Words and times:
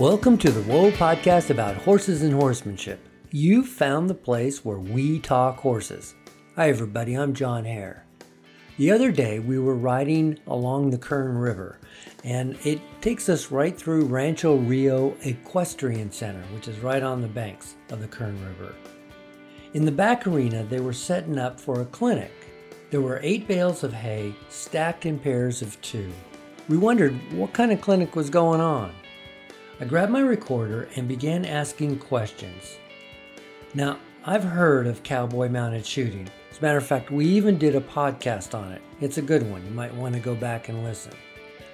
Welcome 0.00 0.38
to 0.38 0.50
the 0.50 0.62
Whoa 0.62 0.90
podcast 0.92 1.50
about 1.50 1.76
horses 1.76 2.22
and 2.22 2.32
horsemanship. 2.32 3.06
You 3.32 3.62
found 3.62 4.08
the 4.08 4.14
place 4.14 4.64
where 4.64 4.78
we 4.78 5.18
talk 5.18 5.58
horses. 5.58 6.14
Hi, 6.56 6.70
everybody, 6.70 7.12
I'm 7.12 7.34
John 7.34 7.66
Hare. 7.66 8.06
The 8.78 8.92
other 8.92 9.12
day 9.12 9.40
we 9.40 9.58
were 9.58 9.74
riding 9.74 10.38
along 10.46 10.88
the 10.88 10.96
Kern 10.96 11.36
River, 11.36 11.80
and 12.24 12.56
it 12.64 12.80
takes 13.02 13.28
us 13.28 13.50
right 13.50 13.76
through 13.76 14.06
Rancho 14.06 14.56
Rio 14.56 15.14
Equestrian 15.20 16.10
Center, 16.10 16.44
which 16.54 16.66
is 16.66 16.78
right 16.78 17.02
on 17.02 17.20
the 17.20 17.28
banks 17.28 17.74
of 17.90 18.00
the 18.00 18.08
Kern 18.08 18.42
River. 18.42 18.74
In 19.74 19.84
the 19.84 19.92
back 19.92 20.26
arena, 20.26 20.64
they 20.64 20.80
were 20.80 20.94
setting 20.94 21.38
up 21.38 21.60
for 21.60 21.82
a 21.82 21.84
clinic. 21.84 22.32
There 22.90 23.02
were 23.02 23.20
eight 23.22 23.46
bales 23.46 23.84
of 23.84 23.92
hay 23.92 24.34
stacked 24.48 25.04
in 25.04 25.18
pairs 25.18 25.60
of 25.60 25.78
two. 25.82 26.10
We 26.70 26.78
wondered 26.78 27.12
what 27.34 27.52
kind 27.52 27.70
of 27.70 27.82
clinic 27.82 28.16
was 28.16 28.30
going 28.30 28.62
on. 28.62 28.94
I 29.80 29.86
grabbed 29.86 30.12
my 30.12 30.20
recorder 30.20 30.90
and 30.96 31.08
began 31.08 31.46
asking 31.46 32.00
questions. 32.00 32.76
Now, 33.72 33.98
I've 34.26 34.44
heard 34.44 34.86
of 34.86 35.02
cowboy 35.02 35.48
mounted 35.48 35.86
shooting. 35.86 36.28
As 36.50 36.58
a 36.58 36.62
matter 36.62 36.76
of 36.76 36.86
fact, 36.86 37.10
we 37.10 37.24
even 37.24 37.56
did 37.56 37.74
a 37.74 37.80
podcast 37.80 38.54
on 38.54 38.72
it. 38.72 38.82
It's 39.00 39.16
a 39.16 39.22
good 39.22 39.50
one. 39.50 39.64
You 39.64 39.70
might 39.70 39.94
want 39.94 40.14
to 40.14 40.20
go 40.20 40.34
back 40.34 40.68
and 40.68 40.84
listen. 40.84 41.14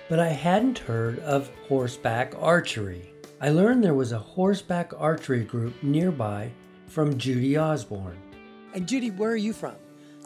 But 0.08 0.20
I 0.20 0.28
hadn't 0.28 0.78
heard 0.78 1.18
of 1.18 1.50
horseback 1.66 2.34
archery. 2.38 3.12
I 3.40 3.48
learned 3.50 3.82
there 3.82 3.92
was 3.92 4.12
a 4.12 4.18
horseback 4.20 4.92
archery 4.96 5.42
group 5.42 5.74
nearby 5.82 6.52
from 6.86 7.18
Judy 7.18 7.58
Osborne. 7.58 8.20
And 8.72 8.86
Judy, 8.86 9.10
where 9.10 9.32
are 9.32 9.36
you 9.36 9.52
from? 9.52 9.74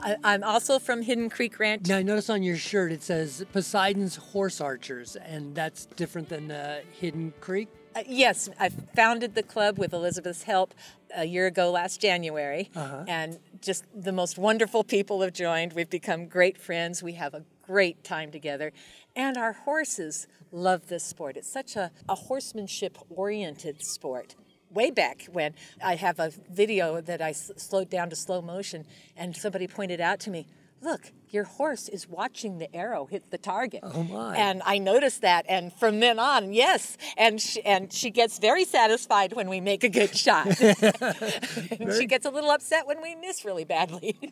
I, 0.03 0.17
I'm 0.25 0.43
also 0.45 0.79
from 0.79 1.03
Hidden 1.03 1.31
Creek 1.31 1.59
Ranch. 1.59 1.87
Now, 1.89 1.99
I 1.99 2.03
notice 2.03 2.31
on 2.31 2.43
your 2.43 2.57
shirt 2.57 2.93
it 2.93 3.03
says 3.03 3.45
Poseidon's 3.53 4.17
Horse 4.17 4.61
Archers, 4.61 5.17
and 5.17 5.55
that's 5.55 5.87
different 5.87 6.29
than 6.29 6.51
uh, 6.51 6.81
Hidden 6.93 7.35
Creek. 7.41 7.69
Uh, 7.95 8.03
yes, 8.07 8.49
I 8.59 8.69
founded 8.69 9.35
the 9.35 9.43
club 9.43 9.79
with 9.79 9.93
Elizabeth's 9.93 10.45
help 10.45 10.75
a 11.15 11.25
year 11.25 11.47
ago 11.47 11.71
last 11.71 12.01
January, 12.01 12.71
Uh-huh. 12.77 13.05
and 13.09 13.39
just 13.61 13.85
the 13.95 14.13
most 14.13 14.39
wonderful 14.39 14.85
people 14.85 15.21
have 15.23 15.33
joined. 15.33 15.73
We've 15.73 15.91
become 15.91 16.27
great 16.27 16.57
friends. 16.57 17.03
We 17.03 17.15
have 17.15 17.35
a 17.35 17.43
great 17.63 18.05
time 18.05 18.31
together, 18.31 18.73
and 19.17 19.37
our 19.37 19.53
horses 19.53 20.29
love 20.53 20.87
this 20.89 21.05
sport. 21.05 21.37
It's 21.37 21.51
such 21.53 21.75
a, 21.77 21.91
a 22.09 22.15
horsemanship 22.15 22.97
oriented 23.11 23.83
sport. 23.85 24.35
Way 24.73 24.91
back 24.91 25.27
when 25.33 25.55
I 25.85 25.97
have 25.97 26.21
a 26.21 26.31
video 26.51 27.01
that 27.01 27.21
I 27.21 27.31
s- 27.31 27.51
slowed 27.57 27.91
down 27.91 28.09
to 28.11 28.17
slow 28.17 28.41
motion, 28.41 28.85
and 29.17 29.37
somebody 29.37 29.67
pointed 29.67 30.01
out 30.01 30.21
to 30.21 30.31
me, 30.31 30.47
Look, 30.83 31.13
your 31.29 31.45
horse 31.45 31.91
is 31.91 32.09
watching 32.09 32.57
the 32.57 32.75
arrow 32.75 33.05
hit 33.05 33.31
the 33.31 33.37
target. 33.37 33.81
Oh, 33.83 34.03
my. 34.03 34.35
And 34.35 34.63
I 34.65 34.79
noticed 34.79 35.21
that, 35.21 35.45
and 35.47 35.73
from 35.75 36.01
then 36.01 36.19
on, 36.19 36.55
yes, 36.55 36.97
and 37.19 37.39
she, 37.39 37.63
and 37.67 37.93
she 37.93 38.09
gets 38.11 38.39
very 38.39 38.65
satisfied 38.65 39.35
when 39.35 39.51
we 39.51 39.61
make 39.61 39.85
a 39.85 39.91
good 39.91 40.17
shot. 40.17 40.47
and 40.61 41.93
she 41.99 42.07
gets 42.07 42.25
a 42.25 42.31
little 42.31 42.51
upset 42.51 42.87
when 42.87 43.03
we 43.03 43.15
miss 43.15 43.45
really 43.45 43.65
badly. 43.65 44.17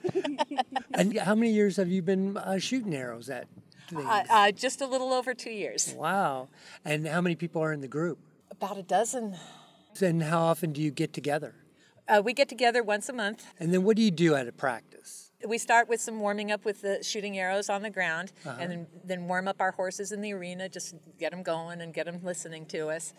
And 0.94 1.16
how 1.18 1.34
many 1.34 1.52
years 1.52 1.76
have 1.76 1.88
you 1.88 2.00
been 2.02 2.36
uh, 2.38 2.58
shooting 2.58 2.94
arrows 2.94 3.28
at? 3.28 3.46
uh, 3.94 4.22
uh, 4.30 4.50
just 4.52 4.80
a 4.80 4.86
little 4.86 5.12
over 5.12 5.34
two 5.34 5.50
years, 5.50 5.94
wow. 5.96 6.48
And 6.84 7.06
how 7.06 7.20
many 7.20 7.36
people 7.36 7.62
are 7.62 7.72
in 7.74 7.80
the 7.82 7.88
group? 7.88 8.18
about 8.50 8.78
a 8.78 8.82
dozen. 8.82 9.36
And 10.02 10.22
how 10.22 10.40
often 10.40 10.72
do 10.72 10.80
you 10.80 10.90
get 10.90 11.12
together? 11.12 11.54
Uh, 12.08 12.22
we 12.24 12.32
get 12.32 12.48
together 12.48 12.82
once 12.82 13.08
a 13.08 13.12
month. 13.12 13.44
And 13.60 13.72
then 13.72 13.82
what 13.84 13.96
do 13.96 14.02
you 14.02 14.10
do 14.10 14.34
at 14.34 14.48
a 14.48 14.52
practice? 14.52 15.30
We 15.46 15.58
start 15.58 15.88
with 15.88 16.00
some 16.00 16.18
warming 16.20 16.50
up 16.50 16.64
with 16.64 16.82
the 16.82 17.02
shooting 17.04 17.38
arrows 17.38 17.68
on 17.68 17.82
the 17.82 17.90
ground, 17.90 18.32
and 18.44 18.72
then, 18.72 18.86
then 19.04 19.28
warm 19.28 19.46
up 19.46 19.60
our 19.60 19.70
horses 19.70 20.10
in 20.10 20.20
the 20.20 20.32
arena, 20.32 20.68
just 20.68 20.96
get 21.18 21.30
them 21.30 21.44
going 21.44 21.80
and 21.80 21.94
get 21.94 22.06
them 22.06 22.20
listening 22.24 22.66
to 22.66 22.88
us. 22.88 23.14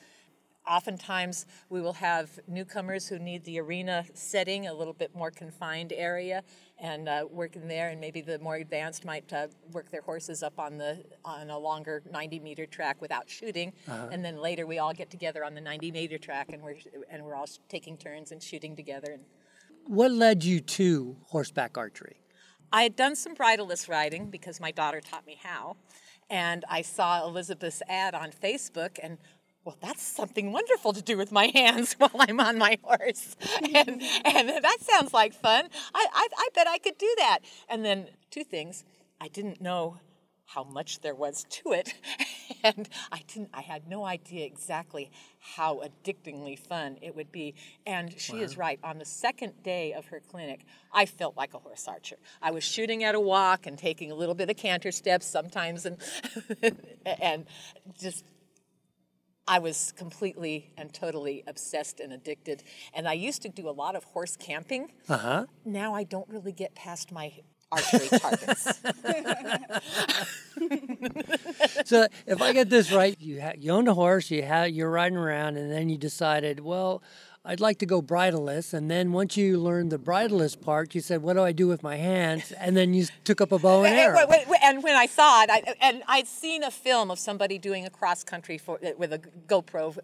Oftentimes, 0.69 1.47
we 1.69 1.81
will 1.81 1.93
have 1.93 2.39
newcomers 2.47 3.07
who 3.07 3.17
need 3.17 3.43
the 3.43 3.59
arena 3.59 4.05
setting, 4.13 4.67
a 4.67 4.73
little 4.73 4.93
bit 4.93 5.15
more 5.15 5.31
confined 5.31 5.91
area, 5.91 6.43
and 6.77 7.09
uh, 7.09 7.25
work 7.31 7.55
in 7.55 7.67
there. 7.67 7.89
And 7.89 7.99
maybe 7.99 8.21
the 8.21 8.37
more 8.37 8.55
advanced 8.57 9.03
might 9.03 9.33
uh, 9.33 9.47
work 9.71 9.89
their 9.89 10.01
horses 10.03 10.43
up 10.43 10.59
on 10.59 10.77
the 10.77 11.03
on 11.25 11.49
a 11.49 11.57
longer 11.57 12.03
90 12.11 12.39
meter 12.39 12.67
track 12.67 13.01
without 13.01 13.27
shooting. 13.27 13.73
And 14.11 14.23
then 14.23 14.37
later, 14.37 14.67
we 14.67 14.77
all 14.77 14.93
get 14.93 15.09
together 15.09 15.43
on 15.43 15.55
the 15.55 15.61
90 15.61 15.91
meter 15.91 16.19
track, 16.19 16.51
and 16.53 16.61
we're 16.61 16.77
and 17.09 17.25
we're 17.25 17.35
all 17.35 17.47
taking 17.67 17.97
turns 17.97 18.31
and 18.31 18.41
shooting 18.41 18.75
together. 18.75 19.11
And 19.13 19.23
What 19.87 20.11
led 20.11 20.43
you 20.43 20.59
to 20.59 21.17
horseback 21.25 21.79
archery? 21.79 22.17
I 22.71 22.83
had 22.83 22.95
done 22.95 23.15
some 23.15 23.33
bridleless 23.33 23.89
riding 23.89 24.29
because 24.29 24.59
my 24.59 24.69
daughter 24.69 25.01
taught 25.01 25.25
me 25.25 25.39
how, 25.41 25.77
and 26.29 26.63
I 26.69 26.83
saw 26.83 27.25
Elizabeth's 27.25 27.81
ad 27.89 28.13
on 28.13 28.29
Facebook, 28.31 28.99
and 29.01 29.17
well, 29.69 29.77
that's 29.81 30.01
something 30.01 30.51
wonderful 30.51 30.93
to 30.93 31.01
do 31.03 31.15
with 31.15 31.31
my 31.31 31.51
hands 31.53 31.93
while 31.99 32.09
I'm 32.17 32.39
on 32.39 32.57
my 32.57 32.79
horse, 32.81 33.35
and, 33.61 34.01
and 34.25 34.49
that 34.49 34.77
sounds 34.81 35.13
like 35.13 35.31
fun. 35.31 35.69
I, 35.93 36.07
I, 36.11 36.27
I 36.35 36.49
bet 36.55 36.65
I 36.67 36.79
could 36.79 36.97
do 36.97 37.13
that. 37.19 37.39
And 37.69 37.85
then 37.85 38.07
two 38.31 38.43
things: 38.43 38.83
I 39.21 39.27
didn't 39.27 39.61
know 39.61 39.99
how 40.47 40.63
much 40.63 41.01
there 41.01 41.13
was 41.13 41.45
to 41.51 41.73
it, 41.73 41.93
and 42.63 42.89
I 43.11 43.21
didn't. 43.27 43.49
I 43.53 43.61
had 43.61 43.87
no 43.87 44.05
idea 44.05 44.43
exactly 44.43 45.11
how 45.39 45.81
addictingly 45.81 46.55
fun 46.55 46.97
it 47.03 47.15
would 47.15 47.31
be. 47.31 47.53
And 47.85 48.19
she 48.19 48.37
is 48.37 48.57
right. 48.57 48.79
On 48.83 48.97
the 48.97 49.05
second 49.05 49.61
day 49.61 49.93
of 49.93 50.07
her 50.07 50.19
clinic, 50.19 50.61
I 50.91 51.05
felt 51.05 51.37
like 51.37 51.53
a 51.53 51.59
horse 51.59 51.87
archer. 51.87 52.17
I 52.41 52.49
was 52.49 52.63
shooting 52.63 53.03
at 53.03 53.13
a 53.13 53.19
walk 53.19 53.67
and 53.67 53.77
taking 53.77 54.09
a 54.09 54.15
little 54.15 54.33
bit 54.33 54.49
of 54.49 54.57
canter 54.57 54.91
steps 54.91 55.27
sometimes, 55.27 55.85
and 55.85 55.97
and 57.05 57.45
just 58.01 58.25
I 59.49 59.57
was 59.57 59.91
completely 59.97 60.71
and 60.77 60.93
totally 60.93 61.43
obsessed 61.47 61.99
and 61.99 62.13
addicted. 62.13 62.63
And 62.93 63.07
I 63.07 63.13
used 63.13 63.41
to 63.41 63.49
do 63.49 63.67
a 63.67 63.71
lot 63.71 63.95
of 63.95 64.03
horse 64.03 64.37
camping. 64.37 64.91
Uh 65.09 65.17
huh. 65.17 65.45
Now 65.65 65.95
I 65.95 66.03
don't 66.03 66.29
really 66.29 66.51
get 66.51 66.75
past 66.75 67.11
my 67.11 67.33
archery 67.71 68.07
targets. 68.19 68.79
So 71.85 72.07
if 72.27 72.41
I 72.41 72.53
get 72.53 72.69
this 72.69 72.91
right, 72.91 73.15
you 73.19 73.41
ha- 73.41 73.53
you 73.57 73.71
owned 73.71 73.87
a 73.87 73.93
horse, 73.95 74.29
you 74.29 74.43
had 74.43 74.71
you're 74.71 74.89
riding 74.91 75.17
around, 75.17 75.57
and 75.57 75.71
then 75.71 75.89
you 75.89 75.97
decided, 75.97 76.59
well, 76.59 77.01
I'd 77.45 77.59
like 77.59 77.79
to 77.79 77.85
go 77.85 78.01
bridleless. 78.01 78.73
And 78.73 78.91
then 78.91 79.11
once 79.11 79.37
you 79.37 79.57
learned 79.57 79.91
the 79.91 79.97
bridleless 79.97 80.55
part, 80.55 80.93
you 80.93 81.01
said, 81.01 81.21
what 81.21 81.33
do 81.33 81.41
I 81.41 81.51
do 81.51 81.67
with 81.67 81.81
my 81.81 81.95
hands? 81.95 82.51
And 82.51 82.75
then 82.75 82.93
you 82.93 83.05
took 83.23 83.39
up 83.39 83.51
a 83.51 83.59
bow 83.59 83.83
and 83.83 83.97
arrow. 83.97 84.27
and 84.61 84.83
when 84.83 84.95
I 84.95 85.05
saw 85.05 85.43
it, 85.43 85.49
I, 85.49 85.75
and 85.81 86.03
I'd 86.07 86.27
seen 86.27 86.63
a 86.63 86.71
film 86.71 87.09
of 87.09 87.17
somebody 87.17 87.57
doing 87.57 87.85
a 87.85 87.89
cross 87.89 88.23
country 88.23 88.57
for, 88.57 88.79
with 88.97 89.13
a 89.13 89.19
GoPro, 89.47 89.97
uh, 89.97 90.01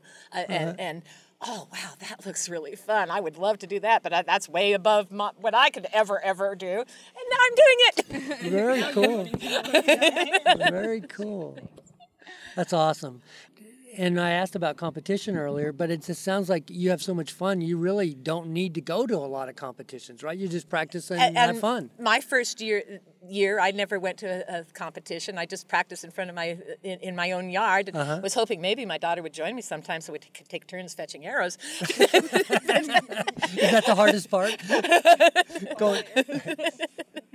and, 0.48 0.80
and 0.80 1.02
oh 1.42 1.68
wow, 1.72 1.92
that 2.00 2.26
looks 2.26 2.50
really 2.50 2.76
fun. 2.76 3.12
I 3.12 3.20
would 3.20 3.38
love 3.38 3.60
to 3.60 3.68
do 3.68 3.80
that, 3.82 4.04
but 4.04 4.14
I, 4.14 4.22
that's 4.22 4.48
way 4.50 4.74
above 4.74 5.12
my, 5.12 5.32
what 5.40 5.54
I 5.54 5.70
could 5.70 5.88
ever 5.94 6.20
ever 6.24 6.56
do. 6.56 6.68
And 6.68 7.26
now 7.30 7.38
I'm 7.46 7.56
doing 7.56 7.78
it. 7.88 8.40
Very 8.52 8.94
cool. 8.94 10.70
Very 10.72 11.02
cool. 11.02 11.58
That's 12.56 12.74
awesome. 12.74 13.22
And 13.98 14.20
I 14.20 14.32
asked 14.32 14.56
about 14.56 14.78
competition 14.78 15.38
earlier, 15.38 15.72
but 15.72 15.90
it 15.90 16.04
just 16.04 16.22
sounds 16.22 16.50
like 16.50 16.70
you 16.70 16.90
have 16.90 17.02
so 17.02 17.14
much 17.14 17.32
fun. 17.32 17.62
You 17.62 17.78
really 17.78 18.14
don't 18.14 18.48
need 18.48 18.76
to 18.76 18.82
go 18.82 19.08
to 19.08 19.16
a 19.16 19.20
lot 19.20 19.50
of 19.50 19.56
competitions, 19.56 20.24
right? 20.24 20.38
You're 20.38 20.50
just 20.50 20.70
practice 20.70 21.12
and, 21.12 21.38
have 21.38 21.60
fun. 21.60 21.90
My 22.00 22.20
first 22.20 22.62
year, 22.62 23.00
year, 23.30 23.60
I 23.60 23.72
never 23.72 24.00
went 24.00 24.20
to 24.20 24.28
a, 24.28 24.60
a 24.60 24.64
competition. 24.74 25.38
I 25.38 25.46
just 25.46 25.68
practiced 25.68 26.04
in 26.04 26.12
front 26.12 26.30
of 26.30 26.36
my 26.36 26.58
in, 26.84 27.00
in 27.00 27.16
my 27.16 27.32
own 27.32 27.50
yard. 27.50 27.90
and 27.90 27.98
Uh-huh. 27.98 28.20
Was 28.24 28.34
hoping 28.34 28.62
maybe 28.62 28.86
my 28.86 28.98
daughter 28.98 29.22
would 29.22 29.34
join 29.34 29.56
me 29.56 29.62
sometime 29.62 30.02
so 30.02 30.14
we 30.14 30.20
could 30.20 30.50
take 30.50 30.68
turns 30.68 30.94
fetching 30.94 31.26
arrows. 31.26 31.58
Is 31.82 33.72
that 33.72 33.84
the 33.86 33.96
hardest 33.96 34.30
part? 34.30 34.56
Going 35.78 36.04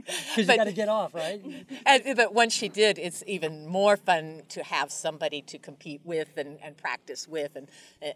because 0.06 0.48
you 0.48 0.56
got 0.56 0.64
to 0.64 0.72
get 0.72 0.88
off, 0.88 1.14
right? 1.14 1.40
And, 1.86 2.16
but 2.16 2.34
once 2.34 2.52
she 2.52 2.68
did, 2.68 2.98
it's 2.98 3.22
even 3.26 3.66
more 3.66 3.96
fun 3.96 4.42
to 4.50 4.62
have 4.62 4.90
somebody 4.90 5.42
to 5.42 5.58
compete 5.58 6.00
with 6.04 6.36
and, 6.36 6.58
and 6.62 6.76
practice 6.76 7.28
with 7.28 7.56
and 7.56 7.68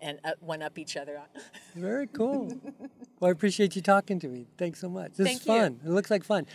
and 0.03 0.19
uh, 0.25 0.33
one 0.41 0.63
up 0.63 0.79
each 0.79 0.97
other 0.97 1.19
on. 1.19 1.27
Very 1.75 2.07
cool. 2.07 2.53
Well, 3.21 3.29
I 3.29 3.33
appreciate 3.33 3.77
you 3.77 3.83
talking 3.83 4.19
to 4.21 4.29
me. 4.29 4.47
Thanks 4.59 4.81
so 4.81 4.89
much. 4.89 5.13
This 5.13 5.27
Thank 5.27 5.41
is 5.41 5.47
you. 5.47 5.53
fun. 5.53 5.81
It 5.85 5.91
looks 5.91 6.11
like 6.11 6.25
fun. 6.25 6.47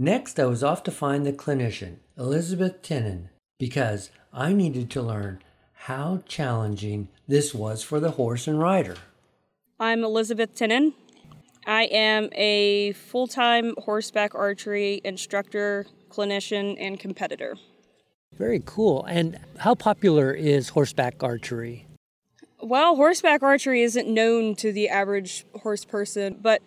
Next, 0.00 0.38
I 0.38 0.44
was 0.44 0.62
off 0.62 0.84
to 0.84 0.92
find 0.92 1.26
the 1.26 1.32
clinician, 1.32 1.96
Elizabeth 2.16 2.82
Tinnen, 2.82 3.30
because 3.58 4.10
I 4.32 4.52
needed 4.52 4.90
to 4.90 5.02
learn 5.02 5.42
how 5.72 6.22
challenging 6.24 7.08
this 7.26 7.52
was 7.52 7.82
for 7.82 7.98
the 7.98 8.12
horse 8.12 8.46
and 8.46 8.60
rider. 8.60 8.94
I'm 9.80 10.04
Elizabeth 10.04 10.54
Tinnen. 10.54 10.94
I 11.66 11.86
am 11.86 12.28
a 12.34 12.92
full 12.92 13.26
time 13.26 13.74
horseback 13.76 14.36
archery 14.36 15.00
instructor, 15.02 15.84
clinician, 16.10 16.76
and 16.78 17.00
competitor. 17.00 17.56
Very 18.38 18.62
cool. 18.64 19.04
And 19.06 19.40
how 19.58 19.74
popular 19.74 20.32
is 20.32 20.68
horseback 20.68 21.24
archery? 21.24 21.88
Well, 22.62 22.94
horseback 22.94 23.42
archery 23.42 23.82
isn't 23.82 24.06
known 24.06 24.54
to 24.56 24.70
the 24.70 24.90
average 24.90 25.44
horse 25.62 25.84
person, 25.84 26.38
but 26.40 26.62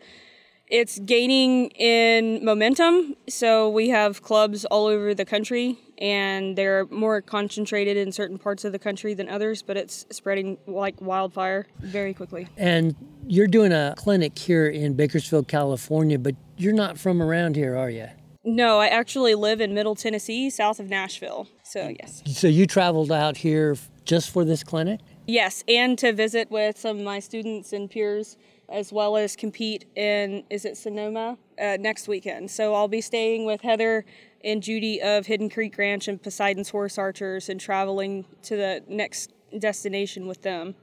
it's 0.72 1.00
gaining 1.00 1.68
in 1.72 2.44
momentum. 2.44 3.16
So 3.28 3.70
we 3.70 3.90
have 3.90 4.24
clubs 4.24 4.64
all 4.66 4.86
over 4.88 5.14
the 5.14 5.26
country 5.26 5.78
and 5.98 6.58
they're 6.58 6.86
more 6.86 7.22
concentrated 7.22 7.98
in 7.98 8.12
certain 8.12 8.40
parts 8.40 8.64
of 8.64 8.72
the 8.72 8.80
country 8.80 9.14
than 9.14 9.30
others, 9.30 9.62
but 9.62 9.78
it's 9.78 10.06
spreading 10.10 10.58
like 10.66 11.00
wildfire 11.00 11.68
very 11.80 12.14
quickly. 12.14 12.48
And 12.58 12.96
you're 13.28 13.48
doing 13.48 13.74
a 13.74 13.94
clinic 13.98 14.40
here 14.40 14.68
in 14.68 14.94
Bakersfield, 14.94 15.48
California, 15.48 16.18
but 16.18 16.36
you're 16.58 16.74
not 16.74 16.98
from 16.98 17.22
around 17.22 17.58
here, 17.58 17.76
are 17.76 17.90
you? 17.90 18.08
No, 18.44 18.80
I 18.80 18.88
actually 18.88 19.36
live 19.36 19.62
in 19.62 19.76
Middle 19.76 19.94
Tennessee, 19.94 20.50
south 20.50 20.80
of 20.80 20.90
Nashville. 20.90 21.48
So, 21.64 21.94
yes. 22.00 22.24
So 22.26 22.48
you 22.48 22.66
traveled 22.66 23.12
out 23.12 23.38
here 23.38 23.78
just 24.06 24.32
for 24.32 24.44
this 24.44 24.64
clinic? 24.64 25.02
Yes, 25.28 25.64
and 25.68 25.98
to 26.00 26.12
visit 26.12 26.50
with 26.50 26.78
some 26.78 26.98
of 26.98 27.04
my 27.04 27.20
students 27.20 27.72
and 27.72 27.90
peers, 27.90 28.38
as 28.72 28.94
well 28.94 29.18
as 29.18 29.36
compete 29.36 29.86
in, 29.96 30.44
is 30.50 30.66
it 30.66 30.78
Sonoma, 30.78 31.38
uh, 31.62 31.78
next 31.80 32.08
weekend. 32.08 32.50
So 32.50 32.74
I'll 32.74 32.88
be 32.88 33.02
staying 33.02 33.46
with 33.46 33.62
Heather 33.62 34.06
and 34.44 34.64
Judy 34.64 35.02
of 35.02 35.26
Hidden 35.26 35.50
Creek 35.50 35.78
Ranch 35.78 36.08
and 36.08 36.22
Poseidon's 36.22 36.70
Horse 36.70 36.98
Archers 36.98 37.50
and 37.50 37.60
traveling 37.60 38.26
to 38.44 38.56
the 38.56 38.84
next 38.88 39.34
destination 39.60 40.28
with 40.28 40.42
them. 40.42 40.76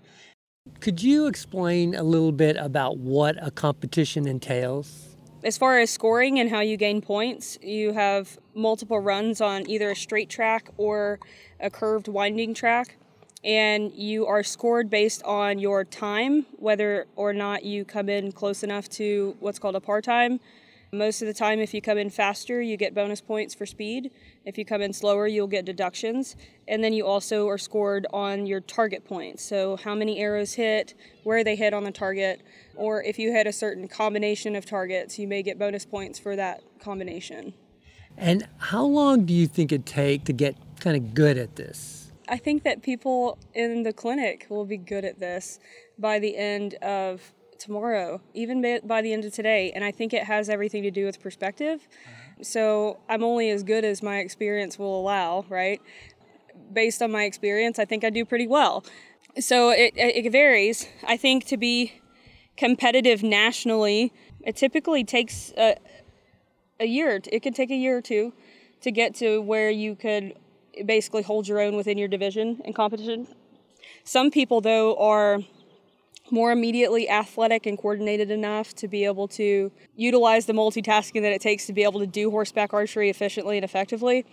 Could 0.80 1.02
you 1.02 1.26
explain 1.26 1.94
a 1.94 2.02
little 2.02 2.32
bit 2.32 2.56
about 2.56 2.98
what 2.98 3.36
a 3.44 3.50
competition 3.50 4.28
entails? 4.28 5.16
As 5.42 5.56
far 5.56 5.78
as 5.78 5.88
scoring 5.88 6.38
and 6.38 6.50
how 6.50 6.60
you 6.60 6.76
gain 6.76 7.00
points, 7.00 7.58
you 7.62 7.92
have 7.92 8.38
multiple 8.54 8.98
runs 8.98 9.40
on 9.40 9.68
either 9.70 9.90
a 9.90 9.96
straight 9.96 10.28
track 10.28 10.68
or 10.76 11.20
a 11.60 11.70
curved 11.70 12.08
winding 12.08 12.54
track. 12.54 12.96
And 13.44 13.92
you 13.92 14.26
are 14.26 14.42
scored 14.42 14.90
based 14.90 15.22
on 15.22 15.58
your 15.58 15.84
time, 15.84 16.46
whether 16.56 17.06
or 17.14 17.32
not 17.32 17.64
you 17.64 17.84
come 17.84 18.08
in 18.08 18.32
close 18.32 18.62
enough 18.62 18.88
to 18.90 19.36
what's 19.40 19.58
called 19.58 19.76
a 19.76 19.80
par 19.80 20.02
time. 20.02 20.40
Most 20.90 21.20
of 21.20 21.28
the 21.28 21.34
time, 21.34 21.60
if 21.60 21.74
you 21.74 21.82
come 21.82 21.98
in 21.98 22.08
faster, 22.08 22.62
you 22.62 22.78
get 22.78 22.94
bonus 22.94 23.20
points 23.20 23.54
for 23.54 23.66
speed. 23.66 24.10
If 24.46 24.56
you 24.56 24.64
come 24.64 24.80
in 24.80 24.94
slower, 24.94 25.26
you'll 25.26 25.46
get 25.46 25.66
deductions. 25.66 26.34
And 26.66 26.82
then 26.82 26.94
you 26.94 27.06
also 27.06 27.46
are 27.48 27.58
scored 27.58 28.06
on 28.10 28.46
your 28.46 28.60
target 28.60 29.04
points. 29.04 29.42
So, 29.42 29.76
how 29.76 29.94
many 29.94 30.18
arrows 30.18 30.54
hit, 30.54 30.94
where 31.24 31.44
they 31.44 31.56
hit 31.56 31.74
on 31.74 31.84
the 31.84 31.90
target, 31.90 32.42
or 32.74 33.02
if 33.02 33.18
you 33.18 33.32
hit 33.32 33.46
a 33.46 33.52
certain 33.52 33.86
combination 33.86 34.56
of 34.56 34.64
targets, 34.64 35.18
you 35.18 35.28
may 35.28 35.42
get 35.42 35.58
bonus 35.58 35.84
points 35.84 36.18
for 36.18 36.34
that 36.36 36.62
combination. 36.80 37.52
And 38.16 38.48
how 38.56 38.84
long 38.84 39.26
do 39.26 39.34
you 39.34 39.46
think 39.46 39.72
it 39.72 39.84
take 39.84 40.24
to 40.24 40.32
get 40.32 40.56
kind 40.80 40.96
of 40.96 41.12
good 41.12 41.36
at 41.36 41.56
this? 41.56 42.07
I 42.28 42.36
think 42.36 42.62
that 42.64 42.82
people 42.82 43.38
in 43.54 43.82
the 43.82 43.92
clinic 43.92 44.46
will 44.48 44.64
be 44.64 44.76
good 44.76 45.04
at 45.04 45.18
this 45.18 45.58
by 45.98 46.18
the 46.18 46.36
end 46.36 46.74
of 46.74 47.32
tomorrow, 47.58 48.20
even 48.34 48.80
by 48.84 49.02
the 49.02 49.12
end 49.12 49.24
of 49.24 49.32
today. 49.32 49.72
And 49.74 49.82
I 49.84 49.90
think 49.90 50.12
it 50.12 50.24
has 50.24 50.48
everything 50.48 50.82
to 50.84 50.90
do 50.90 51.04
with 51.04 51.20
perspective. 51.20 51.80
Mm-hmm. 51.80 52.42
So 52.42 52.98
I'm 53.08 53.24
only 53.24 53.50
as 53.50 53.62
good 53.62 53.84
as 53.84 54.02
my 54.02 54.18
experience 54.18 54.78
will 54.78 55.00
allow, 55.00 55.44
right? 55.48 55.80
Based 56.72 57.02
on 57.02 57.10
my 57.10 57.24
experience, 57.24 57.78
I 57.78 57.84
think 57.84 58.04
I 58.04 58.10
do 58.10 58.24
pretty 58.24 58.46
well. 58.46 58.84
So 59.40 59.70
it, 59.70 59.92
it 59.96 60.30
varies. 60.30 60.88
I 61.06 61.16
think 61.16 61.44
to 61.46 61.56
be 61.56 62.00
competitive 62.56 63.22
nationally, 63.22 64.12
it 64.42 64.56
typically 64.56 65.04
takes 65.04 65.52
a, 65.56 65.76
a 66.80 66.86
year. 66.86 67.20
It 67.32 67.40
could 67.40 67.54
take 67.54 67.70
a 67.70 67.76
year 67.76 67.98
or 67.98 68.02
two 68.02 68.32
to 68.80 68.90
get 68.90 69.14
to 69.16 69.40
where 69.40 69.70
you 69.70 69.96
could 69.96 70.34
basically 70.84 71.22
hold 71.22 71.48
your 71.48 71.60
own 71.60 71.76
within 71.76 71.98
your 71.98 72.08
division 72.08 72.60
in 72.64 72.72
competition. 72.72 73.26
Some 74.04 74.30
people, 74.30 74.60
though, 74.60 74.96
are 74.96 75.40
more 76.30 76.52
immediately 76.52 77.08
athletic 77.08 77.66
and 77.66 77.78
coordinated 77.78 78.30
enough 78.30 78.74
to 78.74 78.88
be 78.88 79.04
able 79.04 79.28
to 79.28 79.72
utilize 79.96 80.46
the 80.46 80.52
multitasking 80.52 81.22
that 81.22 81.32
it 81.32 81.40
takes 81.40 81.66
to 81.66 81.72
be 81.72 81.82
able 81.82 82.00
to 82.00 82.06
do 82.06 82.30
horseback 82.30 82.72
archery 82.72 83.08
efficiently 83.08 83.56
and 83.56 83.64
effectively 83.64 84.26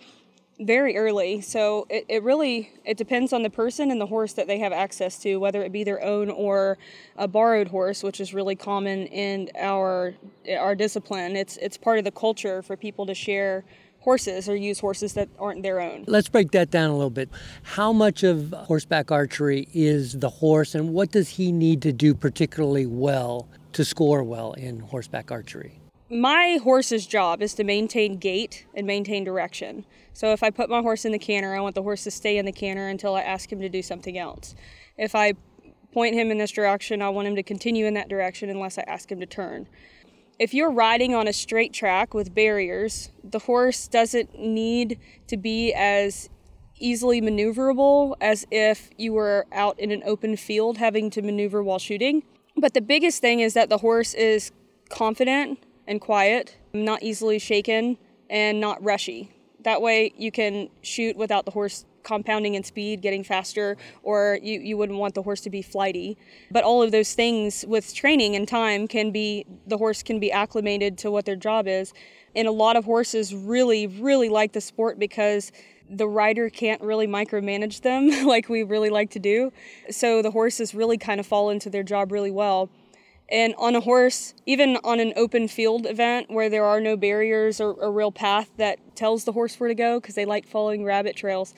very 0.60 0.96
early 0.96 1.42
so 1.42 1.86
it, 1.90 2.06
it 2.08 2.24
really 2.24 2.72
it 2.86 2.96
depends 2.96 3.34
on 3.34 3.44
the 3.44 3.50
person 3.50 3.92
and 3.92 4.00
the 4.00 4.06
horse 4.06 4.32
that 4.34 4.48
they 4.48 4.58
have 4.58 4.72
access 4.72 5.20
to 5.20 5.36
whether 5.36 5.62
it 5.62 5.72
be 5.72 5.84
their 5.84 6.02
own 6.02 6.30
or 6.30 6.78
a 7.18 7.28
borrowed 7.28 7.68
horse 7.68 8.02
which 8.02 8.22
is 8.22 8.34
really 8.34 8.56
common 8.56 9.06
in 9.08 9.50
our 9.60 10.14
our 10.58 10.74
discipline 10.74 11.36
it's 11.36 11.58
it's 11.58 11.78
part 11.78 11.98
of 11.98 12.06
the 12.06 12.12
culture 12.12 12.62
for 12.62 12.78
people 12.78 13.06
to 13.06 13.14
share 13.14 13.66
horses 14.06 14.48
or 14.48 14.56
use 14.56 14.80
horses 14.80 15.13
that 15.13 15.28
aren't 15.38 15.63
their 15.63 15.81
own. 15.81 16.06
Let's 16.07 16.30
break 16.30 16.52
that 16.52 16.69
down 16.72 16.92
a 16.92 16.94
little 16.94 17.10
bit. 17.10 17.28
How 17.63 17.92
much 17.92 18.24
of 18.24 18.54
horseback 18.56 19.12
archery 19.12 19.68
is 19.74 20.13
the 20.19 20.30
horse, 20.30 20.75
and 20.75 20.94
what 20.94 21.12
does 21.12 21.30
he 21.30 21.52
need 21.52 21.81
to 21.81 21.92
do 21.92 22.13
particularly 22.13 22.86
well 22.86 23.50
to 23.74 23.84
score 23.84 24.24
well 24.24 24.54
in 24.54 24.80
horseback 24.80 25.31
archery? 25.31 25.81
My 26.10 26.60
horse's 26.63 27.07
job 27.07 27.42
is 27.42 27.56
to 27.56 27.63
maintain 27.63 28.18
gait 28.18 28.68
and 28.75 28.86
maintain 28.86 29.24
direction. 29.24 29.86
So 30.13 30.31
if 30.31 30.44
I 30.44 30.51
put 30.51 30.69
my 30.69 30.81
horse 30.81 31.04
in 31.04 31.12
the 31.12 31.19
canter, 31.19 31.56
I 31.56 31.60
want 31.60 31.74
the 31.74 31.81
horse 31.81 32.04
to 32.04 32.12
stay 32.12 32.38
in 32.38 32.46
the 32.46 32.51
canter 32.51 32.88
until 32.88 33.16
I 33.16 33.22
ask 33.22 33.51
him 33.51 33.60
to 33.60 33.69
do 33.69 33.81
something 33.81 34.18
else. 34.18 34.54
If 34.98 35.16
I 35.16 35.34
point 35.94 36.13
him 36.13 36.30
in 36.30 36.38
this 36.38 36.51
direction, 36.51 37.01
I 37.01 37.10
want 37.10 37.28
him 37.28 37.36
to 37.36 37.44
continue 37.44 37.88
in 37.88 37.96
that 37.96 38.08
direction 38.08 38.51
unless 38.51 38.78
I 38.78 38.84
ask 38.86 39.12
him 39.12 39.19
to 39.19 39.25
turn 39.25 39.68
if 40.40 40.54
you're 40.54 40.72
riding 40.72 41.16
on 41.16 41.28
a 41.28 41.34
straight 41.34 41.74
track 41.74 42.14
with 42.14 42.34
barriers, 42.34 43.10
the 43.24 43.40
horse 43.40 43.88
doesn't 43.88 44.38
need 44.38 45.00
to 45.28 45.38
be 45.38 45.74
as 45.74 46.30
easily 46.78 47.22
maneuverable 47.22 48.16
as 48.20 48.46
if 48.52 48.90
you 48.98 49.14
were 49.14 49.46
out 49.52 49.80
in 49.80 49.92
an 49.92 50.04
open 50.06 50.36
field 50.36 50.78
having 50.78 51.10
to 51.10 51.22
maneuver 51.22 51.64
while 51.64 51.80
shooting. 51.80 52.24
But 52.58 52.74
the 52.74 52.82
biggest 52.82 53.22
thing 53.22 53.40
is 53.40 53.54
that 53.54 53.70
the 53.70 53.78
horse 53.78 54.14
is 54.14 54.52
confident 54.90 55.64
and 55.88 56.02
quiet, 56.02 56.58
not 56.74 57.02
easily 57.02 57.40
shaken, 57.40 57.98
and 58.30 58.60
not 58.60 58.84
rushy. 58.84 59.32
That 59.62 59.82
way 59.82 60.14
you 60.18 60.32
can 60.32 60.70
shoot 60.82 61.16
without 61.16 61.46
the 61.46 61.52
horse 61.52 61.86
compounding 62.06 62.56
in 62.56 62.63
speed, 62.63 63.02
getting 63.02 63.24
faster, 63.24 63.75
or 64.04 64.40
you, 64.42 64.62
you 64.62 64.78
wouldn't 64.78 64.98
want 64.98 65.16
the 65.16 65.24
horse 65.24 65.42
to 65.42 65.50
be 65.50 65.62
flighty. 65.62 66.18
But 66.52 66.63
all 66.63 66.81
of 66.81 66.92
those 66.92 67.13
things 67.13 67.66
with 67.68 67.94
training 67.94 68.36
and 68.38 68.48
time 68.48 68.88
can 68.88 69.12
be, 69.12 69.46
the 69.68 69.78
horse 69.78 70.02
can 70.04 70.19
be 70.19 70.31
acclimated 70.31 70.98
to 71.00 71.12
what 71.12 71.25
their 71.25 71.36
job 71.36 71.68
is. 71.68 71.94
And 72.36 72.48
a 72.48 72.52
lot 72.52 72.78
of 72.78 72.86
horses 72.86 73.36
really, 73.36 73.88
really 73.88 74.30
like 74.30 74.54
the 74.54 74.62
sport 74.62 75.00
because 75.00 75.52
the 75.90 76.07
rider 76.07 76.50
can't 76.50 76.81
really 76.81 77.07
micromanage 77.07 77.81
them 77.81 78.08
like 78.25 78.50
we 78.50 78.63
really 78.63 78.90
like 78.90 79.12
to 79.12 79.19
do. 79.19 79.51
So 79.90 80.22
the 80.22 80.31
horses 80.31 80.74
really 80.74 80.98
kind 80.98 81.19
of 81.19 81.25
fall 81.25 81.50
into 81.50 81.69
their 81.69 81.84
job 81.84 82.12
really 82.12 82.31
well. 82.31 82.69
And 83.30 83.56
on 83.58 83.75
a 83.75 83.81
horse, 83.81 84.36
even 84.46 84.78
on 84.84 85.00
an 85.00 85.12
open 85.16 85.48
field 85.48 85.88
event 85.88 86.30
where 86.30 86.48
there 86.48 86.63
are 86.63 86.80
no 86.80 86.96
barriers 86.96 87.60
or 87.60 87.75
a 87.81 87.90
real 87.90 88.12
path 88.12 88.51
that 88.58 88.78
tells 88.96 89.24
the 89.24 89.31
horse 89.31 89.60
where 89.60 89.68
to 89.68 89.75
go 89.75 90.00
because 90.00 90.13
they 90.13 90.25
like 90.25 90.46
following 90.46 90.84
rabbit 90.84 91.16
trails, 91.16 91.56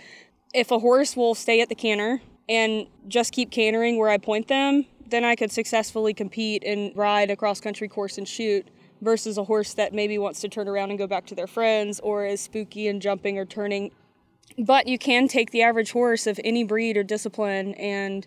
if 0.53 0.71
a 0.71 0.79
horse 0.79 1.15
will 1.15 1.35
stay 1.35 1.61
at 1.61 1.69
the 1.69 1.75
canter 1.75 2.21
and 2.49 2.87
just 3.07 3.33
keep 3.33 3.51
cantering 3.51 3.97
where 3.97 4.09
I 4.09 4.17
point 4.17 4.47
them, 4.47 4.85
then 5.05 5.23
I 5.23 5.35
could 5.35 5.51
successfully 5.51 6.13
compete 6.13 6.63
and 6.65 6.95
ride 6.95 7.29
a 7.29 7.35
cross 7.35 7.59
country 7.59 7.87
course 7.87 8.17
and 8.17 8.27
shoot 8.27 8.67
versus 9.01 9.37
a 9.37 9.43
horse 9.43 9.73
that 9.75 9.93
maybe 9.93 10.17
wants 10.17 10.41
to 10.41 10.49
turn 10.49 10.67
around 10.67 10.89
and 10.89 10.97
go 10.97 11.07
back 11.07 11.25
to 11.27 11.35
their 11.35 11.47
friends 11.47 11.99
or 11.99 12.25
is 12.25 12.41
spooky 12.41 12.87
and 12.87 13.01
jumping 13.01 13.37
or 13.37 13.45
turning. 13.45 13.91
But 14.57 14.87
you 14.87 14.97
can 14.97 15.27
take 15.27 15.51
the 15.51 15.61
average 15.61 15.91
horse 15.91 16.25
of 16.25 16.39
any 16.43 16.63
breed 16.63 16.97
or 16.97 17.03
discipline 17.03 17.73
and 17.75 18.25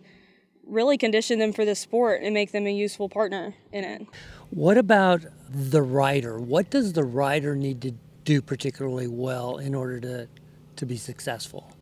really 0.66 0.96
condition 0.96 1.38
them 1.38 1.52
for 1.52 1.64
the 1.64 1.74
sport 1.74 2.22
and 2.22 2.32
make 2.32 2.52
them 2.52 2.66
a 2.66 2.72
useful 2.72 3.08
partner 3.08 3.54
in 3.72 3.84
it. 3.84 4.06
What 4.50 4.78
about 4.78 5.22
the 5.48 5.82
rider? 5.82 6.38
What 6.38 6.70
does 6.70 6.92
the 6.92 7.04
rider 7.04 7.56
need 7.56 7.82
to 7.82 7.94
do 8.24 8.40
particularly 8.40 9.08
well 9.08 9.58
in 9.58 9.74
order 9.74 9.98
to, 10.00 10.28
to 10.76 10.86
be 10.86 10.96
successful? 10.96 11.72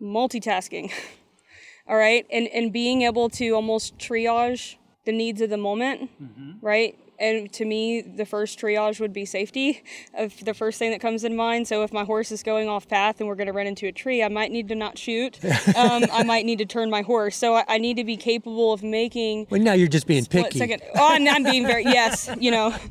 Multitasking. 0.00 0.92
All 1.88 1.96
right. 1.96 2.26
And, 2.30 2.48
and 2.48 2.72
being 2.72 3.02
able 3.02 3.28
to 3.30 3.50
almost 3.50 3.98
triage 3.98 4.76
the 5.04 5.12
needs 5.12 5.40
of 5.40 5.50
the 5.50 5.56
moment, 5.56 6.10
mm-hmm. 6.22 6.64
right? 6.64 6.98
And 7.18 7.52
to 7.52 7.64
me, 7.64 8.00
the 8.00 8.26
first 8.26 8.58
triage 8.58 9.00
would 9.00 9.12
be 9.12 9.24
safety, 9.24 9.82
of 10.14 10.44
the 10.44 10.54
first 10.54 10.78
thing 10.78 10.90
that 10.90 11.00
comes 11.00 11.24
in 11.24 11.36
mind. 11.36 11.68
So 11.68 11.82
if 11.82 11.92
my 11.92 12.04
horse 12.04 12.32
is 12.32 12.42
going 12.42 12.68
off 12.68 12.88
path 12.88 13.20
and 13.20 13.28
we're 13.28 13.36
going 13.36 13.46
to 13.46 13.52
run 13.52 13.66
into 13.66 13.86
a 13.86 13.92
tree, 13.92 14.22
I 14.22 14.28
might 14.28 14.50
need 14.50 14.68
to 14.68 14.74
not 14.74 14.98
shoot. 14.98 15.38
um, 15.76 16.04
I 16.12 16.24
might 16.24 16.44
need 16.44 16.58
to 16.58 16.66
turn 16.66 16.90
my 16.90 17.02
horse. 17.02 17.36
So 17.36 17.54
I, 17.54 17.64
I, 17.68 17.78
need 17.78 17.96
to 17.96 18.04
be 18.04 18.16
capable 18.16 18.72
of 18.72 18.82
making. 18.82 19.46
Well, 19.50 19.60
now 19.60 19.74
you're 19.74 19.88
just 19.88 20.06
being 20.06 20.24
picky. 20.26 20.58
Second. 20.58 20.82
Oh, 20.96 21.08
I'm, 21.12 21.26
I'm 21.28 21.42
being 21.44 21.66
very 21.66 21.84
yes. 21.84 22.30
You 22.38 22.50
know. 22.50 22.74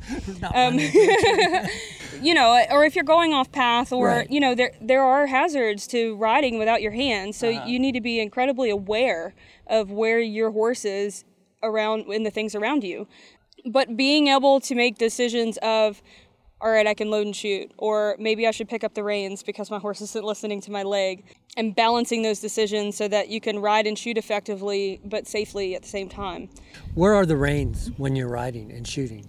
Um, 0.54 0.78
you 2.22 2.34
know, 2.34 2.64
or 2.70 2.84
if 2.84 2.94
you're 2.94 3.04
going 3.04 3.32
off 3.32 3.50
path, 3.52 3.92
or 3.92 4.08
right. 4.08 4.30
you 4.30 4.40
know, 4.40 4.54
there 4.54 4.72
there 4.80 5.02
are 5.02 5.26
hazards 5.26 5.86
to 5.88 6.16
riding 6.16 6.58
without 6.58 6.82
your 6.82 6.92
hands. 6.92 7.36
So 7.36 7.50
uh-huh. 7.50 7.66
you 7.66 7.78
need 7.78 7.92
to 7.92 8.00
be 8.00 8.20
incredibly 8.20 8.70
aware 8.70 9.34
of 9.66 9.90
where 9.90 10.20
your 10.20 10.50
horse 10.50 10.84
is 10.84 11.24
around 11.62 12.06
in 12.12 12.22
the 12.22 12.30
things 12.30 12.54
around 12.54 12.84
you. 12.84 13.08
But 13.64 13.96
being 13.96 14.28
able 14.28 14.60
to 14.60 14.74
make 14.74 14.98
decisions 14.98 15.58
of 15.62 16.02
all 16.60 16.70
right, 16.70 16.86
I 16.86 16.94
can 16.94 17.10
load 17.10 17.26
and 17.26 17.36
shoot, 17.36 17.72
or 17.76 18.16
maybe 18.18 18.46
I 18.46 18.50
should 18.50 18.70
pick 18.70 18.84
up 18.84 18.94
the 18.94 19.04
reins 19.04 19.42
because 19.42 19.70
my 19.70 19.78
horse 19.78 20.00
isn't 20.00 20.24
listening 20.24 20.62
to 20.62 20.70
my 20.70 20.82
leg, 20.82 21.24
and 21.58 21.76
balancing 21.76 22.22
those 22.22 22.40
decisions 22.40 22.96
so 22.96 23.06
that 23.08 23.28
you 23.28 23.38
can 23.38 23.58
ride 23.58 23.86
and 23.86 23.98
shoot 23.98 24.16
effectively 24.16 24.98
but 25.04 25.26
safely 25.26 25.74
at 25.74 25.82
the 25.82 25.88
same 25.88 26.08
time. 26.08 26.48
Where 26.94 27.14
are 27.14 27.26
the 27.26 27.36
reins 27.36 27.90
when 27.98 28.16
you're 28.16 28.28
riding 28.28 28.72
and 28.72 28.86
shooting? 28.86 29.26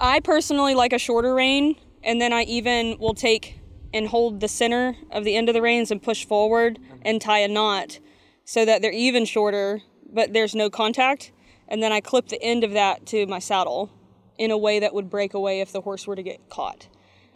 I 0.00 0.20
personally 0.20 0.74
like 0.74 0.94
a 0.94 0.98
shorter 0.98 1.34
rein 1.34 1.76
and 2.02 2.20
then 2.20 2.32
I 2.32 2.44
even 2.44 2.96
will 2.98 3.14
take 3.14 3.58
and 3.92 4.08
hold 4.08 4.40
the 4.40 4.48
center 4.48 4.96
of 5.10 5.24
the 5.24 5.36
end 5.36 5.48
of 5.48 5.54
the 5.54 5.60
reins 5.60 5.90
and 5.90 6.02
push 6.02 6.24
forward 6.24 6.78
and 7.02 7.20
tie 7.20 7.40
a 7.40 7.48
knot 7.48 7.98
so 8.44 8.64
that 8.64 8.80
they're 8.80 8.90
even 8.90 9.24
shorter, 9.26 9.82
but 10.10 10.32
there's 10.32 10.54
no 10.54 10.70
contact. 10.70 11.32
And 11.70 11.82
then 11.82 11.92
I 11.92 12.00
clip 12.00 12.28
the 12.28 12.42
end 12.42 12.64
of 12.64 12.72
that 12.72 13.06
to 13.06 13.26
my 13.26 13.38
saddle 13.38 13.90
in 14.36 14.50
a 14.50 14.58
way 14.58 14.80
that 14.80 14.92
would 14.92 15.08
break 15.08 15.34
away 15.34 15.60
if 15.60 15.70
the 15.70 15.82
horse 15.82 16.06
were 16.06 16.16
to 16.16 16.22
get 16.22 16.48
caught. 16.50 16.88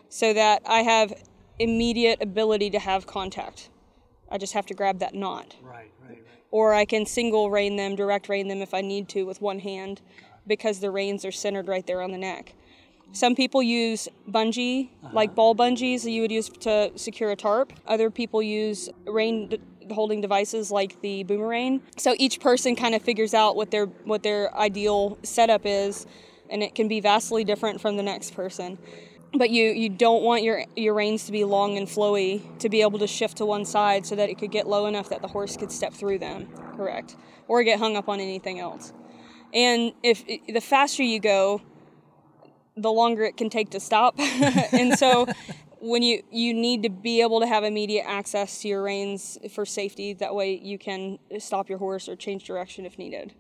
So 0.09 0.33
that 0.33 0.63
I 0.67 0.81
have 0.81 1.15
immediate 1.59 2.21
ability 2.21 2.71
to 2.71 2.79
have 2.79 3.07
contact. 3.07 3.71
I 4.31 4.39
just 4.39 4.55
have 4.55 4.67
to 4.67 4.75
grab 4.75 4.99
that 4.99 5.15
knot. 5.15 5.57
Right, 5.63 5.93
right, 6.03 6.09
right. 6.09 6.19
Or 6.51 6.75
I 6.75 6.85
can 6.85 7.07
single 7.07 7.51
rein 7.51 7.77
them, 7.77 7.95
direct 7.95 8.29
rein 8.29 8.49
them 8.49 8.61
if 8.63 8.75
I 8.75 8.81
need 8.81 9.09
to 9.11 9.25
with 9.25 9.41
one 9.41 9.61
hand 9.61 10.01
because 10.47 10.81
the 10.81 10.91
reins 10.91 11.25
are 11.25 11.33
centered 11.33 11.69
right 11.69 11.87
there 11.87 12.03
on 12.03 12.11
the 12.11 12.19
neck. 12.19 12.55
Some 13.13 13.37
people 13.37 13.63
use 13.63 14.09
bungee, 14.29 14.89
like 15.13 15.29
uh-huh. 15.29 15.35
ball 15.37 15.55
bungees 15.55 16.03
that 16.03 16.11
you 16.11 16.23
would 16.23 16.33
use 16.33 16.49
to 16.49 16.91
secure 16.97 17.31
a 17.31 17.37
tarp. 17.37 17.73
Other 17.87 18.11
people 18.11 18.43
use 18.43 18.89
rein 19.07 19.57
holding 19.91 20.21
devices 20.21 20.71
like 20.71 21.01
the 21.01 21.25
boomerang. 21.25 21.83
So 21.97 22.15
each 22.19 22.41
person 22.41 22.77
kind 22.77 22.95
of 22.95 23.03
figures 23.03 23.35
out 23.35 23.57
what 23.57 23.71
their 23.71 23.87
what 23.87 24.23
their 24.23 24.55
ideal 24.57 25.19
setup 25.23 25.63
is, 25.65 26.07
and 26.51 26.63
it 26.63 26.75
can 26.75 26.89
be 26.89 27.01
vastly 27.01 27.45
different 27.45 27.81
from 27.81 27.97
the 27.97 28.03
next 28.03 28.35
person. 28.35 28.79
But 29.33 29.51
you 29.51 29.71
you 29.71 29.89
don't 29.89 30.23
want 30.23 30.43
your 30.43 30.65
your 30.77 30.95
reins 30.95 31.25
to 31.27 31.33
be 31.33 31.45
long 31.45 31.77
and 31.77 31.89
flowy 31.89 32.43
to 32.59 32.69
be 32.69 32.83
able 32.83 32.99
to 33.01 33.07
shift 33.07 33.39
to 33.39 33.47
one 33.47 33.65
side 33.65 34.07
so 34.07 34.15
that 34.17 34.31
it 34.31 34.39
could 34.39 34.51
get 34.51 34.67
low 34.67 34.87
enough 34.87 35.09
that 35.09 35.23
the 35.23 35.29
horse 35.29 35.57
could 35.57 35.73
step 35.73 35.93
through 35.93 36.19
them, 36.19 36.49
correct, 36.77 37.17
or 37.49 37.63
get 37.63 37.79
hung 37.79 37.97
up 37.97 38.09
on 38.09 38.21
anything 38.21 38.61
else. 38.61 38.93
And 39.53 39.93
if 40.03 40.25
the 40.49 40.61
faster 40.61 41.03
you 41.03 41.21
go, 41.21 41.63
the 42.77 42.93
longer 42.93 43.25
it 43.25 43.37
can 43.37 43.51
take 43.51 43.71
to 43.71 43.81
stop. 43.81 44.15
and 44.19 44.99
so 44.99 45.27
when 45.81 46.03
you 46.03 46.23
you 46.31 46.55
need 46.55 46.83
to 46.83 46.89
be 46.89 47.21
able 47.21 47.41
to 47.41 47.47
have 47.47 47.65
immediate 47.65 48.05
access 48.07 48.61
to 48.63 48.69
your 48.69 48.83
reins 48.83 49.39
for 49.51 49.65
safety 49.65 50.13
that 50.15 50.35
way 50.35 50.55
you 50.55 50.79
can 50.79 51.19
stop 51.39 51.69
your 51.69 51.79
horse 51.79 52.09
or 52.09 52.17
change 52.17 52.45
direction 52.45 52.85
if 52.87 52.99
needed. 52.99 53.35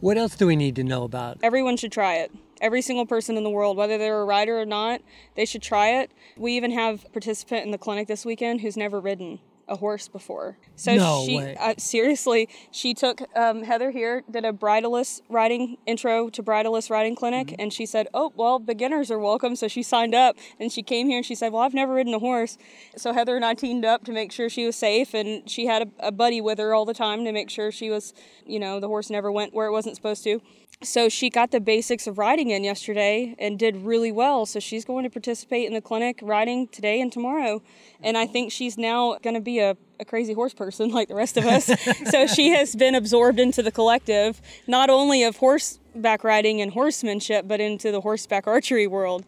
What 0.00 0.16
else 0.16 0.34
do 0.34 0.46
we 0.46 0.56
need 0.56 0.76
to 0.76 0.84
know 0.84 1.04
about? 1.04 1.38
Everyone 1.42 1.76
should 1.76 1.92
try 1.92 2.16
it. 2.16 2.32
Every 2.60 2.80
single 2.80 3.04
person 3.04 3.36
in 3.36 3.44
the 3.44 3.50
world, 3.50 3.76
whether 3.76 3.98
they're 3.98 4.20
a 4.20 4.24
rider 4.24 4.58
or 4.58 4.64
not, 4.64 5.02
they 5.34 5.44
should 5.44 5.62
try 5.62 6.00
it. 6.00 6.10
We 6.36 6.56
even 6.56 6.70
have 6.70 7.04
a 7.04 7.08
participant 7.10 7.64
in 7.64 7.70
the 7.70 7.78
clinic 7.78 8.08
this 8.08 8.24
weekend 8.24 8.62
who's 8.62 8.76
never 8.76 8.98
ridden 9.00 9.40
a 9.70 9.76
horse 9.76 10.08
before. 10.08 10.58
So 10.76 10.94
No 10.96 11.24
she 11.24 11.36
way. 11.38 11.56
Uh, 11.58 11.74
seriously, 11.78 12.48
she 12.70 12.92
took 12.92 13.22
um, 13.36 13.62
Heather 13.62 13.90
here 13.92 14.22
did 14.30 14.44
a 14.44 14.52
bridleless 14.52 15.22
riding 15.28 15.78
intro 15.86 16.28
to 16.30 16.42
bridleless 16.42 16.90
riding 16.90 17.14
clinic, 17.16 17.30
Mm-hmm. 17.48 17.60
and 17.60 17.72
she 17.72 17.86
said, 17.86 18.08
"Oh 18.12 18.32
well, 18.36 18.58
beginners 18.58 19.10
are 19.10 19.18
welcome." 19.18 19.54
So 19.56 19.68
she 19.68 19.82
signed 19.82 20.14
up, 20.14 20.36
and 20.58 20.70
she 20.72 20.82
came 20.82 21.06
here 21.08 21.18
and 21.18 21.24
she 21.26 21.34
said, 21.36 21.52
"Well, 21.52 21.62
I've 21.62 21.74
never 21.74 21.94
ridden 21.94 22.12
a 22.12 22.18
horse." 22.18 22.58
So 22.96 23.12
Heather 23.12 23.36
and 23.36 23.44
I 23.44 23.54
teamed 23.54 23.84
up 23.84 24.04
to 24.04 24.12
make 24.12 24.32
sure 24.32 24.48
she 24.50 24.66
was 24.66 24.76
safe, 24.76 25.14
and 25.14 25.48
she 25.48 25.66
had 25.66 25.82
a, 25.82 26.08
a 26.08 26.12
buddy 26.12 26.40
with 26.40 26.58
her 26.58 26.74
all 26.74 26.84
the 26.84 26.94
time 26.94 27.24
to 27.24 27.32
make 27.32 27.48
sure 27.50 27.70
she 27.70 27.88
was, 27.90 28.12
you 28.44 28.58
know, 28.58 28.80
the 28.80 28.88
horse 28.88 29.08
never 29.08 29.30
went 29.30 29.54
where 29.54 29.66
it 29.68 29.72
wasn't 29.72 29.94
supposed 29.96 30.24
to. 30.24 30.40
So 30.82 31.10
she 31.10 31.28
got 31.28 31.50
the 31.50 31.60
basics 31.60 32.06
of 32.06 32.16
riding 32.16 32.48
in 32.50 32.64
yesterday 32.64 33.34
and 33.38 33.58
did 33.58 33.76
really 33.76 34.10
well. 34.10 34.46
So 34.46 34.60
she's 34.60 34.84
going 34.86 35.04
to 35.04 35.10
participate 35.10 35.66
in 35.66 35.74
the 35.74 35.82
clinic 35.82 36.20
riding 36.22 36.68
today 36.68 37.02
and 37.02 37.12
tomorrow. 37.12 37.62
And 38.02 38.16
I 38.16 38.26
think 38.26 38.50
she's 38.50 38.78
now 38.78 39.18
going 39.22 39.34
to 39.34 39.42
be 39.42 39.59
a, 39.60 39.76
a 39.98 40.04
crazy 40.04 40.32
horse 40.32 40.54
person 40.54 40.90
like 40.90 41.08
the 41.08 41.14
rest 41.14 41.36
of 41.36 41.46
us. 41.46 41.66
so 42.10 42.26
she 42.26 42.50
has 42.50 42.74
been 42.74 42.94
absorbed 42.94 43.38
into 43.38 43.62
the 43.62 43.70
collective, 43.70 44.40
not 44.66 44.90
only 44.90 45.22
of 45.22 45.36
horseback 45.36 46.24
riding 46.24 46.60
and 46.60 46.72
horsemanship, 46.72 47.46
but 47.46 47.60
into 47.60 47.92
the 47.92 48.00
horseback 48.00 48.46
archery 48.46 48.86
world. 48.86 49.24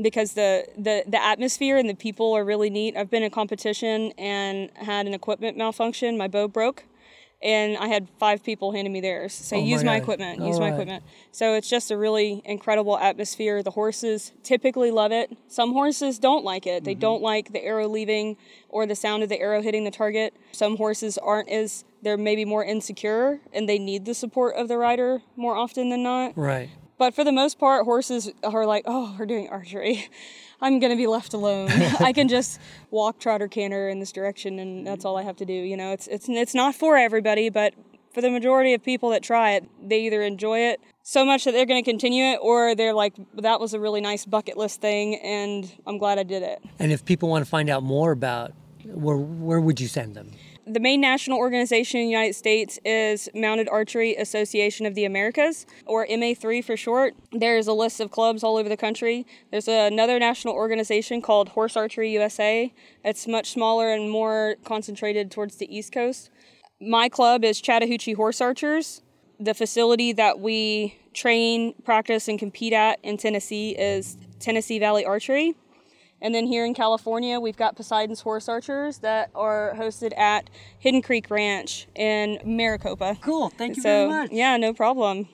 Because 0.00 0.32
the, 0.32 0.66
the, 0.78 1.04
the 1.06 1.22
atmosphere 1.22 1.76
and 1.76 1.86
the 1.86 1.94
people 1.94 2.32
are 2.32 2.44
really 2.44 2.70
neat. 2.70 2.96
I've 2.96 3.10
been 3.10 3.22
in 3.22 3.30
competition 3.30 4.12
and 4.16 4.70
had 4.76 5.06
an 5.06 5.12
equipment 5.12 5.58
malfunction. 5.58 6.16
My 6.16 6.28
bow 6.28 6.48
broke 6.48 6.84
and 7.42 7.76
I 7.76 7.88
had 7.88 8.08
five 8.18 8.42
people 8.44 8.72
handing 8.72 8.92
me 8.92 9.00
theirs. 9.00 9.32
Say, 9.32 9.56
Oh 9.56 9.64
use 9.64 9.82
my 9.82 9.96
God. 9.98 10.02
equipment, 10.02 10.40
All 10.40 10.46
use 10.48 10.58
my 10.58 10.66
right. 10.66 10.72
equipment. 10.74 11.04
So 11.32 11.54
it's 11.54 11.68
just 11.68 11.90
a 11.90 11.96
really 11.96 12.42
incredible 12.44 12.96
atmosphere. 12.98 13.62
The 13.62 13.72
horses 13.72 14.32
typically 14.42 14.90
love 14.90 15.12
it. 15.12 15.36
Some 15.48 15.72
horses 15.72 16.18
don't 16.18 16.44
like 16.44 16.66
it. 16.66 16.78
Mm-hmm. 16.78 16.84
They 16.84 16.94
don't 16.94 17.22
like 17.22 17.52
the 17.52 17.62
arrow 17.64 17.88
leaving 17.88 18.36
or 18.68 18.86
the 18.86 18.94
sound 18.94 19.22
of 19.22 19.28
the 19.28 19.40
arrow 19.40 19.62
hitting 19.62 19.84
the 19.84 19.90
target. 19.90 20.34
Some 20.52 20.76
horses 20.76 21.18
aren't 21.18 21.48
as, 21.48 21.84
they're 22.02 22.16
maybe 22.16 22.44
more 22.44 22.64
insecure 22.64 23.40
and 23.52 23.68
they 23.68 23.78
need 23.78 24.04
the 24.04 24.14
support 24.14 24.54
of 24.56 24.68
the 24.68 24.78
rider 24.78 25.22
more 25.36 25.56
often 25.56 25.90
than 25.90 26.02
not. 26.02 26.36
Right. 26.36 26.70
But 26.98 27.14
for 27.14 27.24
the 27.24 27.32
most 27.32 27.58
part, 27.58 27.84
horses 27.84 28.30
are 28.44 28.66
like, 28.66 28.84
oh, 28.86 29.16
we're 29.18 29.26
doing 29.26 29.48
archery. 29.48 30.08
I'm 30.60 30.78
gonna 30.78 30.96
be 30.96 31.08
left 31.08 31.34
alone. 31.34 31.70
I 32.00 32.12
can 32.12 32.28
just 32.28 32.60
walk, 32.90 33.18
trot, 33.18 33.42
or 33.42 33.48
canter 33.48 33.88
in 33.88 33.98
this 33.98 34.12
direction, 34.12 34.60
and 34.60 34.86
that's 34.86 35.04
all 35.04 35.16
I 35.16 35.22
have 35.22 35.36
to 35.38 35.44
do. 35.44 35.52
You 35.52 35.76
know, 35.76 35.92
it's 35.92 36.06
it's 36.06 36.28
it's 36.28 36.54
not 36.54 36.76
for 36.76 36.96
everybody, 36.96 37.50
but 37.50 37.74
for 38.14 38.20
the 38.20 38.30
majority 38.30 38.72
of 38.74 38.82
people 38.82 39.10
that 39.10 39.22
try 39.22 39.52
it, 39.52 39.68
they 39.82 40.02
either 40.02 40.22
enjoy 40.22 40.60
it 40.60 40.80
so 41.02 41.24
much 41.24 41.44
that 41.44 41.52
they're 41.52 41.66
going 41.66 41.82
to 41.82 41.90
continue 41.90 42.24
it, 42.24 42.38
or 42.40 42.74
they're 42.74 42.94
like, 42.94 43.14
that 43.34 43.58
was 43.58 43.74
a 43.74 43.80
really 43.80 44.00
nice 44.00 44.24
bucket 44.24 44.56
list 44.56 44.80
thing, 44.80 45.16
and 45.16 45.72
I'm 45.86 45.98
glad 45.98 46.18
I 46.18 46.22
did 46.22 46.42
it. 46.42 46.62
And 46.78 46.92
if 46.92 47.04
people 47.04 47.28
want 47.28 47.44
to 47.44 47.48
find 47.48 47.68
out 47.68 47.82
more 47.82 48.12
about, 48.12 48.52
where 48.84 49.16
where 49.16 49.60
would 49.60 49.80
you 49.80 49.88
send 49.88 50.14
them? 50.14 50.30
The 50.64 50.78
main 50.78 51.00
national 51.00 51.38
organization 51.38 51.98
in 51.98 52.06
the 52.06 52.12
United 52.12 52.34
States 52.34 52.78
is 52.84 53.28
Mounted 53.34 53.68
Archery 53.68 54.14
Association 54.14 54.86
of 54.86 54.94
the 54.94 55.04
Americas, 55.04 55.66
or 55.86 56.06
MA3 56.06 56.64
for 56.64 56.76
short. 56.76 57.14
There's 57.32 57.66
a 57.66 57.72
list 57.72 57.98
of 57.98 58.12
clubs 58.12 58.44
all 58.44 58.56
over 58.56 58.68
the 58.68 58.76
country. 58.76 59.26
There's 59.50 59.66
another 59.66 60.20
national 60.20 60.54
organization 60.54 61.20
called 61.20 61.50
Horse 61.50 61.76
Archery 61.76 62.12
USA. 62.12 62.72
It's 63.04 63.26
much 63.26 63.50
smaller 63.50 63.92
and 63.92 64.08
more 64.08 64.54
concentrated 64.64 65.32
towards 65.32 65.56
the 65.56 65.76
East 65.76 65.92
Coast. 65.92 66.30
My 66.80 67.08
club 67.08 67.44
is 67.44 67.60
Chattahoochee 67.60 68.12
Horse 68.12 68.40
Archers. 68.40 69.02
The 69.40 69.54
facility 69.54 70.12
that 70.12 70.38
we 70.38 70.96
train, 71.12 71.74
practice, 71.84 72.28
and 72.28 72.38
compete 72.38 72.72
at 72.72 73.00
in 73.02 73.16
Tennessee 73.16 73.70
is 73.70 74.16
Tennessee 74.38 74.78
Valley 74.78 75.04
Archery. 75.04 75.56
And 76.22 76.32
then 76.32 76.46
here 76.46 76.64
in 76.64 76.72
California, 76.72 77.40
we've 77.40 77.56
got 77.56 77.74
Poseidon's 77.74 78.20
Horse 78.20 78.48
Archers 78.48 78.98
that 78.98 79.30
are 79.34 79.74
hosted 79.76 80.16
at 80.16 80.48
Hidden 80.78 81.02
Creek 81.02 81.28
Ranch 81.30 81.88
in 81.96 82.38
Maricopa. 82.44 83.18
Cool. 83.20 83.50
Thank 83.50 83.74
you 83.76 83.82
so, 83.82 83.88
very 83.88 84.08
much. 84.08 84.30
yeah, 84.30 84.56
no 84.56 84.72
problem. 84.72 85.28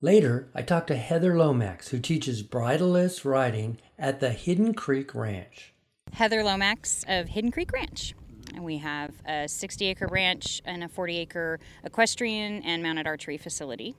Later, 0.00 0.48
I 0.54 0.62
talked 0.62 0.86
to 0.88 0.96
Heather 0.96 1.36
Lomax, 1.36 1.88
who 1.88 1.98
teaches 1.98 2.44
bridleless 2.44 3.24
riding 3.24 3.78
at 3.98 4.20
the 4.20 4.30
Hidden 4.30 4.74
Creek 4.74 5.12
Ranch. 5.12 5.74
Heather 6.12 6.44
Lomax 6.44 7.04
of 7.08 7.28
Hidden 7.28 7.50
Creek 7.50 7.72
Ranch. 7.72 8.14
And 8.54 8.64
we 8.64 8.78
have 8.78 9.10
a 9.26 9.48
60 9.48 9.86
acre 9.86 10.06
ranch 10.06 10.62
and 10.64 10.84
a 10.84 10.88
40 10.88 11.18
acre 11.18 11.58
equestrian 11.82 12.62
and 12.62 12.80
mounted 12.80 13.08
archery 13.08 13.38
facility 13.38 13.96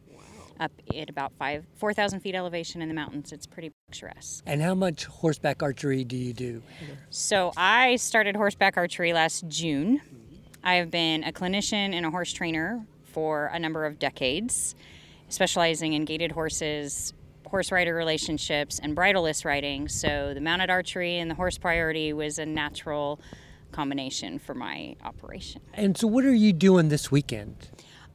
up 0.59 0.71
at 0.95 1.09
about 1.09 1.33
five 1.33 1.65
4,000 1.77 2.19
feet 2.19 2.35
elevation 2.35 2.81
in 2.81 2.87
the 2.87 2.93
mountains. 2.93 3.31
It's 3.31 3.45
pretty 3.45 3.71
picturesque. 3.87 4.43
And 4.45 4.61
how 4.61 4.75
much 4.75 5.05
horseback 5.05 5.63
archery 5.63 6.03
do 6.03 6.15
you 6.15 6.33
do? 6.33 6.61
So 7.09 7.51
I 7.57 7.95
started 7.97 8.35
horseback 8.35 8.77
archery 8.77 9.13
last 9.13 9.47
June. 9.47 10.01
I 10.63 10.75
have 10.75 10.89
been 10.89 11.23
a 11.23 11.31
clinician 11.31 11.93
and 11.93 12.05
a 12.05 12.09
horse 12.09 12.31
trainer 12.31 12.85
for 13.03 13.47
a 13.47 13.59
number 13.59 13.85
of 13.85 13.99
decades, 13.99 14.75
specializing 15.29 15.93
in 15.93 16.05
gaited 16.05 16.31
horses, 16.31 17.13
horse 17.47 17.71
rider 17.71 17.93
relationships, 17.93 18.79
and 18.81 18.95
bridleless 18.95 19.45
riding. 19.45 19.87
So 19.87 20.33
the 20.33 20.41
mounted 20.41 20.69
archery 20.69 21.17
and 21.19 21.29
the 21.29 21.35
horse 21.35 21.57
priority 21.57 22.13
was 22.13 22.39
a 22.39 22.45
natural 22.45 23.19
combination 23.71 24.39
for 24.39 24.53
my 24.53 24.95
operation. 25.03 25.61
And 25.73 25.97
so, 25.97 26.07
what 26.07 26.23
are 26.23 26.33
you 26.33 26.53
doing 26.53 26.89
this 26.89 27.11
weekend? 27.11 27.69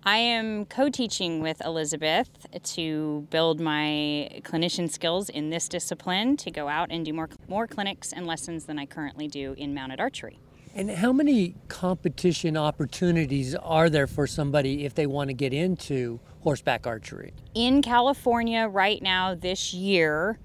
I 0.04 0.18
am 0.18 0.64
co 0.66 0.88
teaching 0.88 1.40
with 1.40 1.64
Elizabeth 1.64 2.28
to 2.74 3.26
build 3.30 3.60
my 3.60 4.40
clinician 4.42 4.90
skills 4.90 5.28
in 5.28 5.50
this 5.50 5.68
discipline 5.68 6.36
to 6.38 6.50
go 6.50 6.68
out 6.68 6.88
and 6.90 7.04
do 7.04 7.12
more, 7.12 7.28
more 7.48 7.66
clinics 7.66 8.12
and 8.12 8.26
lessons 8.26 8.64
than 8.64 8.78
I 8.78 8.86
currently 8.86 9.28
do 9.28 9.54
in 9.58 9.74
mounted 9.74 10.00
archery. 10.00 10.38
And 10.74 10.90
how 10.90 11.12
many 11.12 11.56
competition 11.66 12.56
opportunities 12.56 13.54
are 13.56 13.90
there 13.90 14.06
for 14.06 14.26
somebody 14.26 14.84
if 14.84 14.94
they 14.94 15.06
want 15.06 15.28
to 15.28 15.34
get 15.34 15.52
into 15.52 16.20
horseback 16.40 16.86
archery? 16.86 17.32
In 17.54 17.82
California, 17.82 18.68
right 18.68 19.02
now, 19.02 19.34
this 19.34 19.74
year, 19.74 20.38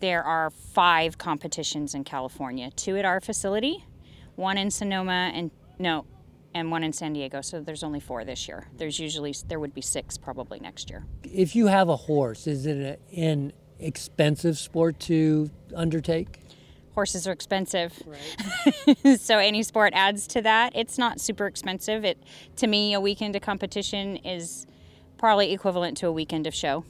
there 0.00 0.22
are 0.22 0.50
five 0.50 1.16
competitions 1.16 1.94
in 1.94 2.04
California 2.04 2.70
two 2.72 2.96
at 2.96 3.04
our 3.04 3.20
facility, 3.20 3.84
one 4.36 4.58
in 4.58 4.70
Sonoma, 4.70 5.30
and 5.34 5.50
no, 5.78 6.04
and 6.54 6.70
one 6.70 6.82
in 6.82 6.92
San 6.92 7.12
Diego. 7.12 7.40
So 7.40 7.60
there's 7.60 7.82
only 7.82 8.00
four 8.00 8.24
this 8.24 8.48
year. 8.48 8.66
There's 8.76 8.98
usually, 8.98 9.34
there 9.48 9.60
would 9.60 9.74
be 9.74 9.80
six 9.80 10.18
probably 10.18 10.60
next 10.60 10.90
year. 10.90 11.04
If 11.22 11.54
you 11.54 11.68
have 11.68 11.88
a 11.88 11.96
horse, 11.96 12.46
is 12.46 12.66
it 12.66 12.98
a, 13.12 13.20
an 13.20 13.52
expensive 13.78 14.58
sport 14.58 15.00
to 15.00 15.50
undertake? 15.74 16.40
horses 16.94 17.26
are 17.26 17.32
expensive 17.32 18.02
so 19.18 19.38
any 19.38 19.62
sport 19.62 19.92
adds 19.94 20.26
to 20.26 20.42
that 20.42 20.72
it's 20.74 20.98
not 20.98 21.20
super 21.20 21.46
expensive 21.46 22.04
it 22.04 22.18
to 22.56 22.66
me 22.66 22.92
a 22.92 23.00
weekend 23.00 23.34
of 23.36 23.42
competition 23.42 24.16
is 24.16 24.66
probably 25.16 25.52
equivalent 25.52 25.96
to 25.96 26.08
a 26.08 26.12
weekend 26.12 26.46
of 26.46 26.54
show 26.54 26.84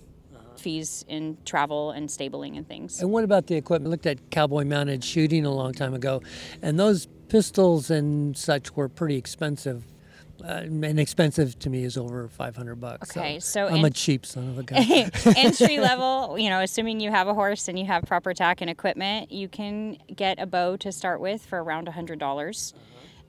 fees 0.57 1.05
in 1.09 1.39
travel 1.45 1.91
and 1.91 2.11
stabling 2.11 2.57
and 2.57 2.67
things. 2.67 3.01
And 3.01 3.11
what 3.11 3.25
about 3.25 3.47
the 3.47 3.57
equipment? 3.57 3.89
I 3.89 3.91
looked 3.91 4.07
at 4.07 4.31
cowboy 4.31 4.65
mounted 4.65 5.05
shooting 5.05 5.45
a 5.45 5.53
long 5.53 5.73
time 5.73 5.95
ago, 5.95 6.23
and 6.63 6.79
those 6.79 7.09
pistols 7.29 7.91
and 7.91 8.37
such 8.37 8.77
were 8.77 8.89
pretty 8.89 9.17
expensive. 9.17 9.85
Uh, 10.43 10.63
and 10.63 10.99
expensive 10.99 11.59
to 11.59 11.69
me 11.69 11.85
is 11.85 11.99
over 11.99 12.27
500 12.27 12.77
bucks. 12.77 13.15
Okay, 13.15 13.39
so 13.41 13.67
I'm 13.67 13.85
a 13.85 13.91
cheap 13.91 14.25
son 14.25 14.49
of 14.49 14.59
a 14.59 14.63
gun. 14.63 14.83
entry 15.37 15.79
level, 15.81 16.39
you 16.39 16.49
know, 16.49 16.61
assuming 16.61 16.99
you 16.99 17.11
have 17.11 17.29
a 17.29 17.35
horse 17.35 17.69
and 17.69 17.79
you 17.79 17.85
have 17.85 18.05
proper 18.05 18.33
tack 18.33 18.63
and 18.63 18.71
equipment, 18.71 19.31
you 19.31 19.49
can 19.49 19.99
get 20.15 20.41
a 20.41 20.47
bow 20.47 20.77
to 20.79 20.93
start 20.93 21.21
with 21.21 21.45
for 21.45 21.63
around 21.63 21.89
$100 21.89 22.73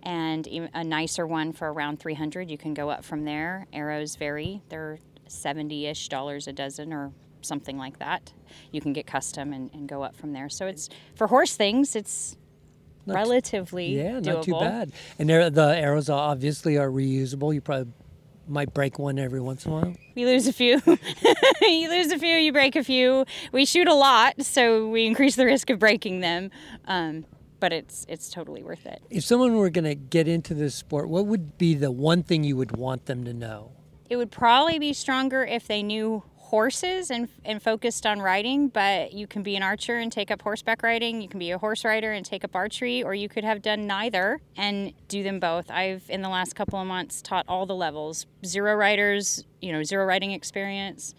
and 0.04 0.48
a 0.74 0.84
nicer 0.84 1.28
one 1.28 1.54
for 1.54 1.72
around 1.72 2.00
300 2.00 2.50
You 2.50 2.58
can 2.58 2.74
go 2.74 2.90
up 2.90 3.04
from 3.04 3.26
there. 3.26 3.68
Arrows 3.74 4.16
vary. 4.16 4.62
They're 4.70 5.00
70-ish 5.32 6.10
dollars 6.10 6.48
a 6.48 6.54
dozen 6.54 6.94
or 6.94 7.12
something 7.42 7.78
like 7.78 8.00
that. 8.00 8.34
You 8.72 8.82
can 8.82 8.94
get 8.94 9.08
custom 9.08 9.54
and, 9.54 9.72
and 9.74 9.88
go 9.88 10.04
up 10.04 10.16
from 10.16 10.34
there. 10.34 10.50
So 10.50 10.68
it's 10.68 10.90
for 11.16 11.28
horse 11.28 11.56
things, 11.56 11.96
it's 11.96 12.38
relatively 13.06 13.98
yeah, 13.98 14.20
doable. 14.20 14.26
not 14.26 14.44
too 14.44 14.60
bad. 14.60 14.92
And 15.18 15.30
there, 15.30 15.50
the 15.50 15.76
arrows 15.78 16.10
are 16.10 16.20
obviously 16.20 16.78
are 16.78 16.90
reusable. 16.90 17.54
You 17.54 17.62
probably 17.62 17.92
might 18.48 18.74
break 18.74 19.00
one 19.00 19.18
every 19.18 19.42
once 19.42 19.66
in 19.66 19.72
a 19.72 19.76
while. 19.76 19.96
We 20.16 20.26
lose 20.26 20.48
a 20.48 20.54
few. 20.54 20.82
you 21.62 21.90
lose 21.90 22.12
a 22.12 22.20
few, 22.20 22.36
you 22.36 22.52
break 22.52 22.76
a 22.76 22.84
few. 22.84 23.26
We 23.52 23.66
shoot 23.66 23.88
a 23.88 23.94
lot, 23.94 24.42
so 24.44 24.88
we 24.88 25.06
increase 25.06 25.36
the 25.36 25.46
risk 25.46 25.70
of 25.70 25.80
breaking 25.80 26.20
them. 26.20 26.52
Um, 26.86 27.26
but 27.60 27.72
it's 27.72 28.06
it's 28.10 28.30
totally 28.30 28.64
worth 28.64 28.86
it. 28.86 29.02
If 29.10 29.24
someone 29.24 29.56
were 29.56 29.70
going 29.70 29.86
to 29.86 29.96
get 29.96 30.28
into 30.28 30.54
this 30.54 30.76
sport, 30.76 31.08
what 31.08 31.28
would 31.28 31.58
be 31.58 31.76
the 31.76 31.92
one 31.92 32.24
thing 32.24 32.44
you 32.44 32.58
would 32.58 32.76
want 32.76 33.06
them 33.06 33.24
to 33.24 33.34
know? 33.34 33.72
It 34.12 34.18
would 34.18 34.30
probably 34.30 34.78
be 34.78 34.92
stronger 34.92 35.46
if 35.46 35.68
they 35.68 35.82
knew 35.82 36.22
horses 36.36 37.12
and, 37.12 37.30
and 37.46 37.64
focused 37.64 38.06
on 38.06 38.20
riding, 38.20 38.68
but 38.68 39.14
you 39.14 39.26
can 39.26 39.42
be 39.42 39.56
an 39.56 39.64
archer 39.64 40.00
and 40.00 40.12
take 40.12 40.30
up 40.30 40.42
horseback 40.42 40.84
riding. 40.84 41.22
You 41.22 41.30
can 41.30 41.40
be 41.40 41.52
a 41.52 41.58
horse 41.58 41.86
rider 41.86 42.12
and 42.12 42.26
take 42.26 42.44
up 42.44 42.54
archery, 42.54 43.02
or 43.02 43.16
you 43.16 43.30
could 43.30 43.46
have 43.46 43.62
done 43.62 43.88
neither 43.88 44.42
and 44.58 44.92
do 45.08 45.24
them 45.24 45.40
both. 45.40 45.72
I've, 45.72 46.04
in 46.10 46.24
the 46.24 46.28
last 46.28 46.58
couple 46.58 46.78
of 46.78 46.88
months, 46.88 47.22
taught 47.22 47.46
all 47.48 47.66
the 47.66 47.74
levels 47.74 48.26
zero 48.46 48.76
riders, 48.76 49.46
you 49.62 49.72
know, 49.72 49.82
zero 49.82 50.04
riding 50.04 50.34
experience, 50.34 51.16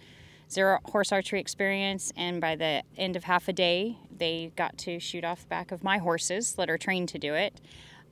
zero 0.51 0.79
horse 0.85 1.13
archery 1.13 1.41
experience, 1.41 2.13
and 2.15 2.43
by 2.43 2.57
the 2.57 2.83
end 2.99 3.17
of 3.17 3.25
half 3.25 3.49
a 3.49 3.55
day, 3.55 3.97
they 4.15 4.53
got 4.55 4.77
to 4.77 5.01
shoot 5.01 5.25
off 5.25 5.41
the 5.41 5.49
back 5.49 5.73
of 5.73 5.83
my 5.83 5.97
horses 5.97 6.53
that 6.57 6.69
are 6.69 6.77
trained 6.77 7.09
to 7.09 7.19
do 7.19 7.33
it. 7.33 7.59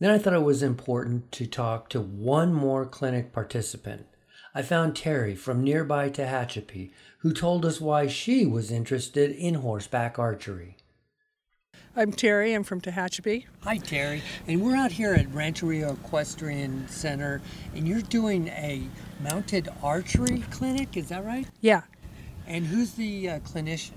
Then 0.00 0.10
I 0.10 0.18
thought 0.18 0.34
it 0.34 0.42
was 0.42 0.62
important 0.62 1.30
to 1.32 1.46
talk 1.46 1.88
to 1.90 2.00
one 2.00 2.52
more 2.52 2.84
clinic 2.84 3.32
participant. 3.32 4.06
I 4.54 4.62
found 4.62 4.96
Terry 4.96 5.34
from 5.36 5.62
nearby 5.62 6.10
Tehachapi, 6.10 6.90
who 7.18 7.32
told 7.32 7.64
us 7.64 7.80
why 7.80 8.06
she 8.08 8.44
was 8.44 8.70
interested 8.70 9.30
in 9.30 9.54
horseback 9.54 10.18
archery. 10.18 10.76
I'm 11.96 12.10
Terry. 12.10 12.54
I'm 12.54 12.64
from 12.64 12.80
Tehachapi. 12.80 13.44
Hi, 13.60 13.76
Terry. 13.78 14.20
And 14.48 14.60
we're 14.62 14.74
out 14.74 14.90
here 14.90 15.14
at 15.14 15.32
Rancheria 15.32 15.92
Equestrian 15.92 16.88
Center, 16.88 17.40
and 17.76 17.86
you're 17.86 18.02
doing 18.02 18.48
a 18.48 18.82
mounted 19.20 19.68
archery 19.80 20.42
clinic, 20.50 20.96
is 20.96 21.08
that 21.10 21.24
right? 21.24 21.46
Yeah, 21.60 21.82
And 22.48 22.66
who's 22.66 22.94
the 22.94 23.30
uh, 23.30 23.38
clinician? 23.40 23.92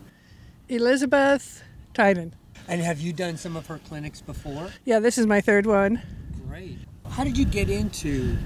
Elizabeth 0.69 1.63
Tynan. 1.95 2.36
And 2.67 2.82
have 2.82 3.00
you 3.00 3.13
done 3.13 3.38
some 3.38 3.56
of 3.56 3.67
her 3.67 3.80
clinics 3.80 4.22
before? 4.22 4.72
Yeah, 4.86 5.00
this 5.00 5.17
is 5.17 5.26
my 5.26 5.41
third 5.41 5.65
one. 5.65 6.02
Great. 6.48 6.80
How 7.10 7.24
did 7.24 7.38
you 7.38 7.46
get 7.46 7.70
into 7.70 8.38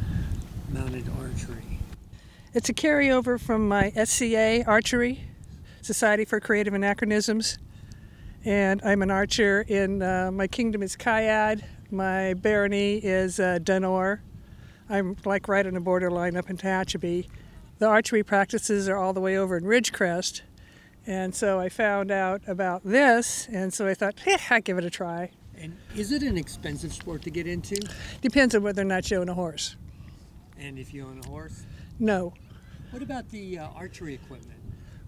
mounted 0.70 1.10
archery? 1.20 1.80
It's 2.54 2.70
a 2.70 2.74
carryover 2.74 3.40
from 3.40 3.68
my 3.68 3.92
SCA 3.92 4.64
Archery, 4.68 5.24
Society 5.82 6.26
for 6.26 6.40
Creative 6.40 6.74
Anachronisms. 6.74 7.58
And 8.44 8.82
I'm 8.84 9.02
an 9.02 9.12
archer 9.12 9.64
in 9.68 10.02
uh, 10.02 10.32
my 10.32 10.48
kingdom 10.48 10.84
is 10.84 10.96
Caid. 10.96 11.64
My 11.92 12.34
barony 12.34 12.98
is 12.98 13.40
uh, 13.40 13.60
Dunor. 13.60 14.22
I'm 14.90 15.16
like 15.26 15.48
right 15.48 15.66
on 15.66 15.74
the 15.76 15.80
borderline 15.80 16.36
up 16.36 16.50
in 16.50 16.58
Tehachapi. 16.58 17.28
The 17.80 17.88
archery 17.88 18.24
practices 18.24 18.90
are 18.90 18.98
all 18.98 19.14
the 19.14 19.22
way 19.22 19.38
over 19.38 19.58
in 19.58 19.64
Ridgecrest. 19.64 20.42
And 21.08 21.34
so 21.34 21.60
I 21.60 21.70
found 21.70 22.12
out 22.12 22.42
about 22.48 22.84
this, 22.84 23.48
and 23.52 23.74
so 23.74 23.88
I 23.88 23.96
thought, 23.96 24.16
eh, 24.26 24.38
I'd 24.50 24.64
give 24.64 24.78
it 24.78 24.86
a 24.86 24.90
try. 24.90 25.32
And 25.58 25.78
is 25.96 26.12
it 26.12 26.24
an 26.24 26.38
expensive 26.38 26.94
sport 26.94 27.24
to 27.24 27.30
get 27.30 27.48
into? 27.48 27.76
Depends 28.22 28.56
on 28.56 28.64
whether 28.64 28.82
or 28.82 28.86
not 28.86 29.10
you 29.10 29.18
own 29.18 29.30
a 29.30 29.34
horse. 29.34 29.76
And 30.60 30.78
if 30.78 30.94
you 30.94 31.06
own 31.06 31.22
a 31.24 31.28
horse? 31.28 31.64
No. 32.00 32.34
What 32.92 33.02
about 33.02 33.30
the 33.30 33.60
uh, 33.60 33.70
archery 33.70 34.14
equipment? 34.14 34.60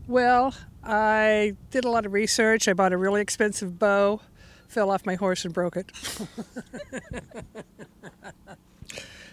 Well, 0.08 0.54
I 0.84 1.56
did 1.72 1.86
a 1.86 1.90
lot 1.90 2.06
of 2.06 2.14
research. 2.14 2.68
I 2.68 2.74
bought 2.74 2.92
a 2.92 2.98
really 2.98 3.22
expensive 3.22 3.80
bow, 3.80 4.22
fell 4.68 4.92
off 4.92 5.06
my 5.06 5.16
horse 5.16 5.46
and 5.46 5.54
broke 5.54 5.78
it. 5.78 5.92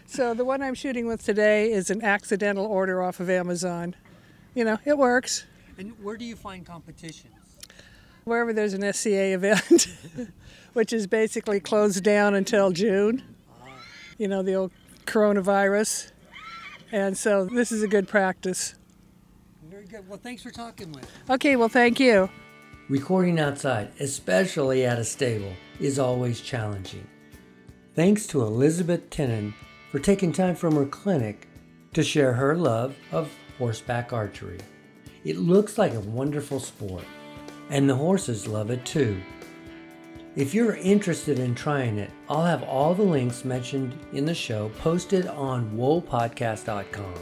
so 0.06 0.34
the 0.34 0.44
one 0.44 0.62
I'm 0.62 0.74
shooting 0.74 1.06
with 1.06 1.24
today 1.24 1.72
is 1.72 1.90
an 1.90 2.04
accidental 2.04 2.66
order 2.66 3.02
off 3.02 3.18
of 3.18 3.28
Amazon. 3.28 3.96
You 4.54 4.64
know, 4.64 4.78
it 4.84 4.96
works. 4.96 5.46
And 5.80 5.94
where 6.02 6.18
do 6.18 6.26
you 6.26 6.36
find 6.36 6.66
competitions? 6.66 7.32
Wherever 8.24 8.52
there's 8.52 8.74
an 8.74 8.92
SCA 8.92 9.32
event, 9.32 9.86
which 10.74 10.92
is 10.92 11.06
basically 11.06 11.58
closed 11.58 12.04
down 12.04 12.34
until 12.34 12.70
June. 12.70 13.22
You 14.18 14.28
know, 14.28 14.42
the 14.42 14.56
old 14.56 14.72
coronavirus. 15.06 16.12
And 16.92 17.16
so 17.16 17.46
this 17.46 17.72
is 17.72 17.82
a 17.82 17.88
good 17.88 18.08
practice. 18.08 18.74
Very 19.70 19.86
good. 19.86 20.06
Well, 20.06 20.20
thanks 20.22 20.42
for 20.42 20.50
talking 20.50 20.92
with. 20.92 21.10
Okay, 21.30 21.56
well, 21.56 21.70
thank 21.70 21.98
you. 21.98 22.28
Recording 22.90 23.40
outside, 23.40 23.90
especially 24.00 24.84
at 24.84 24.98
a 24.98 25.04
stable, 25.04 25.54
is 25.80 25.98
always 25.98 26.42
challenging. 26.42 27.06
Thanks 27.94 28.26
to 28.26 28.42
Elizabeth 28.42 29.08
Tennant 29.08 29.54
for 29.90 29.98
taking 29.98 30.30
time 30.30 30.56
from 30.56 30.74
her 30.74 30.84
clinic 30.84 31.48
to 31.94 32.02
share 32.02 32.34
her 32.34 32.54
love 32.54 32.96
of 33.12 33.34
horseback 33.56 34.12
archery. 34.12 34.58
It 35.24 35.36
looks 35.36 35.76
like 35.76 35.94
a 35.94 36.00
wonderful 36.00 36.60
sport, 36.60 37.04
and 37.68 37.88
the 37.88 37.94
horses 37.94 38.46
love 38.46 38.70
it 38.70 38.84
too. 38.84 39.20
If 40.36 40.54
you're 40.54 40.76
interested 40.76 41.38
in 41.38 41.54
trying 41.54 41.98
it, 41.98 42.10
I'll 42.28 42.44
have 42.44 42.62
all 42.62 42.94
the 42.94 43.02
links 43.02 43.44
mentioned 43.44 43.98
in 44.12 44.24
the 44.24 44.34
show 44.34 44.70
posted 44.78 45.26
on 45.26 45.70
whoapodcast.com. 45.76 47.14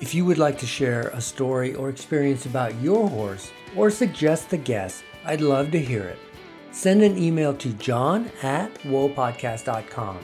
If 0.00 0.14
you 0.14 0.24
would 0.24 0.38
like 0.38 0.58
to 0.58 0.66
share 0.66 1.08
a 1.08 1.20
story 1.20 1.74
or 1.74 1.88
experience 1.88 2.46
about 2.46 2.80
your 2.80 3.08
horse 3.08 3.50
or 3.76 3.90
suggest 3.90 4.52
a 4.52 4.56
guest, 4.56 5.04
I'd 5.24 5.40
love 5.40 5.70
to 5.72 5.78
hear 5.78 6.04
it. 6.04 6.18
Send 6.70 7.02
an 7.02 7.18
email 7.18 7.54
to 7.54 7.72
john 7.74 8.30
at 8.42 8.72
whoapodcast.com 8.82 10.18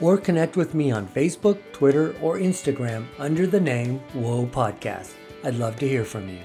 or 0.00 0.16
connect 0.16 0.56
with 0.56 0.74
me 0.74 0.90
on 0.90 1.06
Facebook, 1.06 1.58
Twitter, 1.72 2.16
or 2.22 2.38
Instagram 2.38 3.06
under 3.18 3.46
the 3.46 3.60
name 3.60 3.98
Whoa 4.14 4.46
Podcast. 4.46 5.19
I'd 5.42 5.54
love 5.54 5.76
to 5.76 5.88
hear 5.88 6.04
from 6.04 6.28
you. 6.28 6.40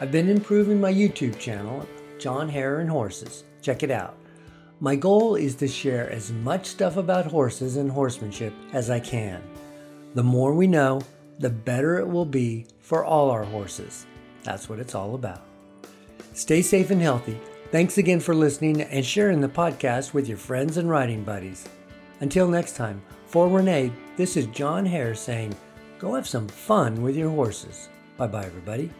I've 0.00 0.12
been 0.12 0.28
improving 0.28 0.80
my 0.80 0.92
YouTube 0.92 1.38
channel, 1.38 1.88
John 2.18 2.48
Hare 2.48 2.80
and 2.80 2.90
Horses. 2.90 3.44
Check 3.62 3.82
it 3.82 3.90
out. 3.90 4.16
My 4.80 4.96
goal 4.96 5.36
is 5.36 5.54
to 5.56 5.68
share 5.68 6.10
as 6.10 6.32
much 6.32 6.66
stuff 6.66 6.96
about 6.96 7.24
horses 7.24 7.76
and 7.76 7.90
horsemanship 7.90 8.52
as 8.72 8.90
I 8.90 9.00
can. 9.00 9.42
The 10.14 10.22
more 10.22 10.52
we 10.52 10.66
know, 10.66 11.00
the 11.38 11.48
better 11.48 11.98
it 11.98 12.06
will 12.06 12.26
be 12.26 12.66
for 12.80 13.04
all 13.04 13.30
our 13.30 13.44
horses. 13.44 14.06
That's 14.42 14.68
what 14.68 14.78
it's 14.78 14.94
all 14.94 15.14
about. 15.14 15.42
Stay 16.34 16.60
safe 16.60 16.90
and 16.90 17.00
healthy. 17.00 17.40
Thanks 17.70 17.96
again 17.96 18.20
for 18.20 18.34
listening 18.34 18.82
and 18.82 19.04
sharing 19.04 19.40
the 19.40 19.48
podcast 19.48 20.12
with 20.12 20.28
your 20.28 20.36
friends 20.36 20.76
and 20.76 20.90
riding 20.90 21.24
buddies. 21.24 21.66
Until 22.20 22.48
next 22.48 22.76
time, 22.76 23.00
for 23.26 23.48
Renee, 23.48 23.90
this 24.16 24.36
is 24.36 24.46
John 24.48 24.84
Hare 24.84 25.14
saying, 25.14 25.56
go 25.98 26.14
have 26.14 26.28
some 26.28 26.46
fun 26.46 27.02
with 27.02 27.16
your 27.16 27.30
horses. 27.30 27.88
Bye 28.16 28.28
bye, 28.28 28.46
everybody. 28.46 28.90